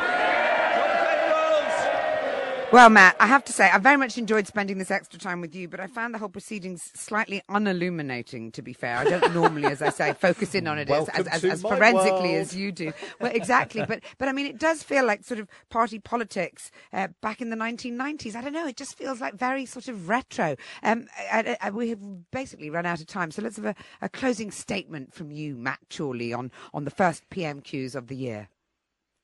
[2.69, 5.55] Well, Matt, I have to say, I very much enjoyed spending this extra time with
[5.55, 8.97] you, but I found the whole proceedings slightly unilluminating, to be fair.
[8.97, 12.31] I don't normally, as I say, focus in on it as, as, as, as forensically
[12.31, 12.41] world.
[12.41, 12.91] as you do.
[13.21, 13.85] Well, exactly.
[13.87, 17.51] but, but I mean, it does feel like sort of party politics uh, back in
[17.51, 18.35] the 1990s.
[18.35, 18.67] I don't know.
[18.67, 20.57] It just feels like very sort of retro.
[20.83, 23.31] Um, I, I, we have basically run out of time.
[23.31, 27.29] So let's have a, a closing statement from you, Matt Chorley, on, on the first
[27.29, 28.49] PMQs of the year.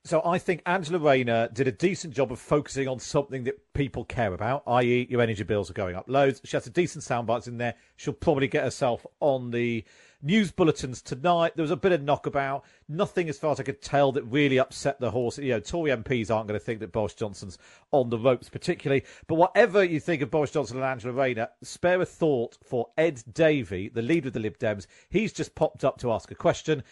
[0.06, 4.04] So I think Angela Rayner did a decent job of focusing on something that people
[4.04, 6.42] care about, i.e., your energy bills are going up loads.
[6.44, 7.76] She has a decent sound bites in there.
[7.96, 9.86] She'll probably get herself on the
[10.22, 11.54] news bulletins tonight.
[11.56, 12.66] There was a bit of knockabout.
[12.90, 15.38] Nothing, as far as I could tell, that really upset the horse.
[15.38, 17.58] You know, Tory MPs aren't going to think that Boris Johnson's
[17.92, 19.06] on the ropes, particularly.
[19.28, 23.24] But whatever you think of Boris Johnson and Angela Rayner, spare a thought for Ed
[23.34, 24.86] Davey, the leader of the Lib Dems.
[25.10, 26.84] He's just popped up to ask a question.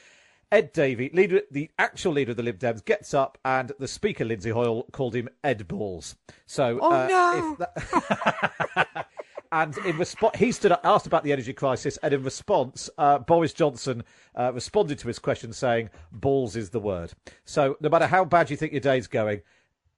[0.51, 4.25] Ed Davey, leader, the actual leader of the Lib Dems, gets up, and the Speaker
[4.25, 6.17] Lindsay Hoyle called him Ed Balls.
[6.45, 7.55] So, oh uh, no.
[7.57, 9.07] That...
[9.53, 13.19] and in response, he stood up, asked about the energy crisis, and in response, uh,
[13.19, 14.03] Boris Johnson
[14.35, 17.13] uh, responded to his question saying, "Balls is the word."
[17.45, 19.41] So, no matter how bad you think your day's going,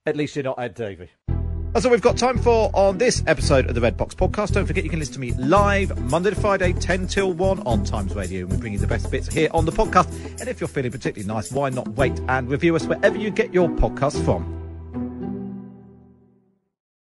[0.06, 1.10] at least you're not Ed Davey.
[1.74, 4.52] That's all we've got time for on this episode of the Red Box Podcast.
[4.52, 7.82] Don't forget you can listen to me live Monday to Friday, 10 till 1 on
[7.82, 8.42] Times Radio.
[8.42, 10.08] And we bring you the best bits here on the podcast.
[10.38, 13.52] And if you're feeling particularly nice, why not wait and review us wherever you get
[13.52, 14.54] your podcast from?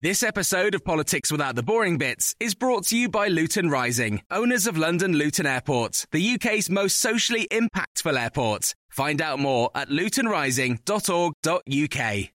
[0.02, 4.22] This episode of Politics Without the Boring Bits is brought to you by Luton Rising,
[4.32, 8.74] owners of London Luton Airport, the UK's most socially impactful airport.
[8.90, 12.35] Find out more at lutonrising.org.uk.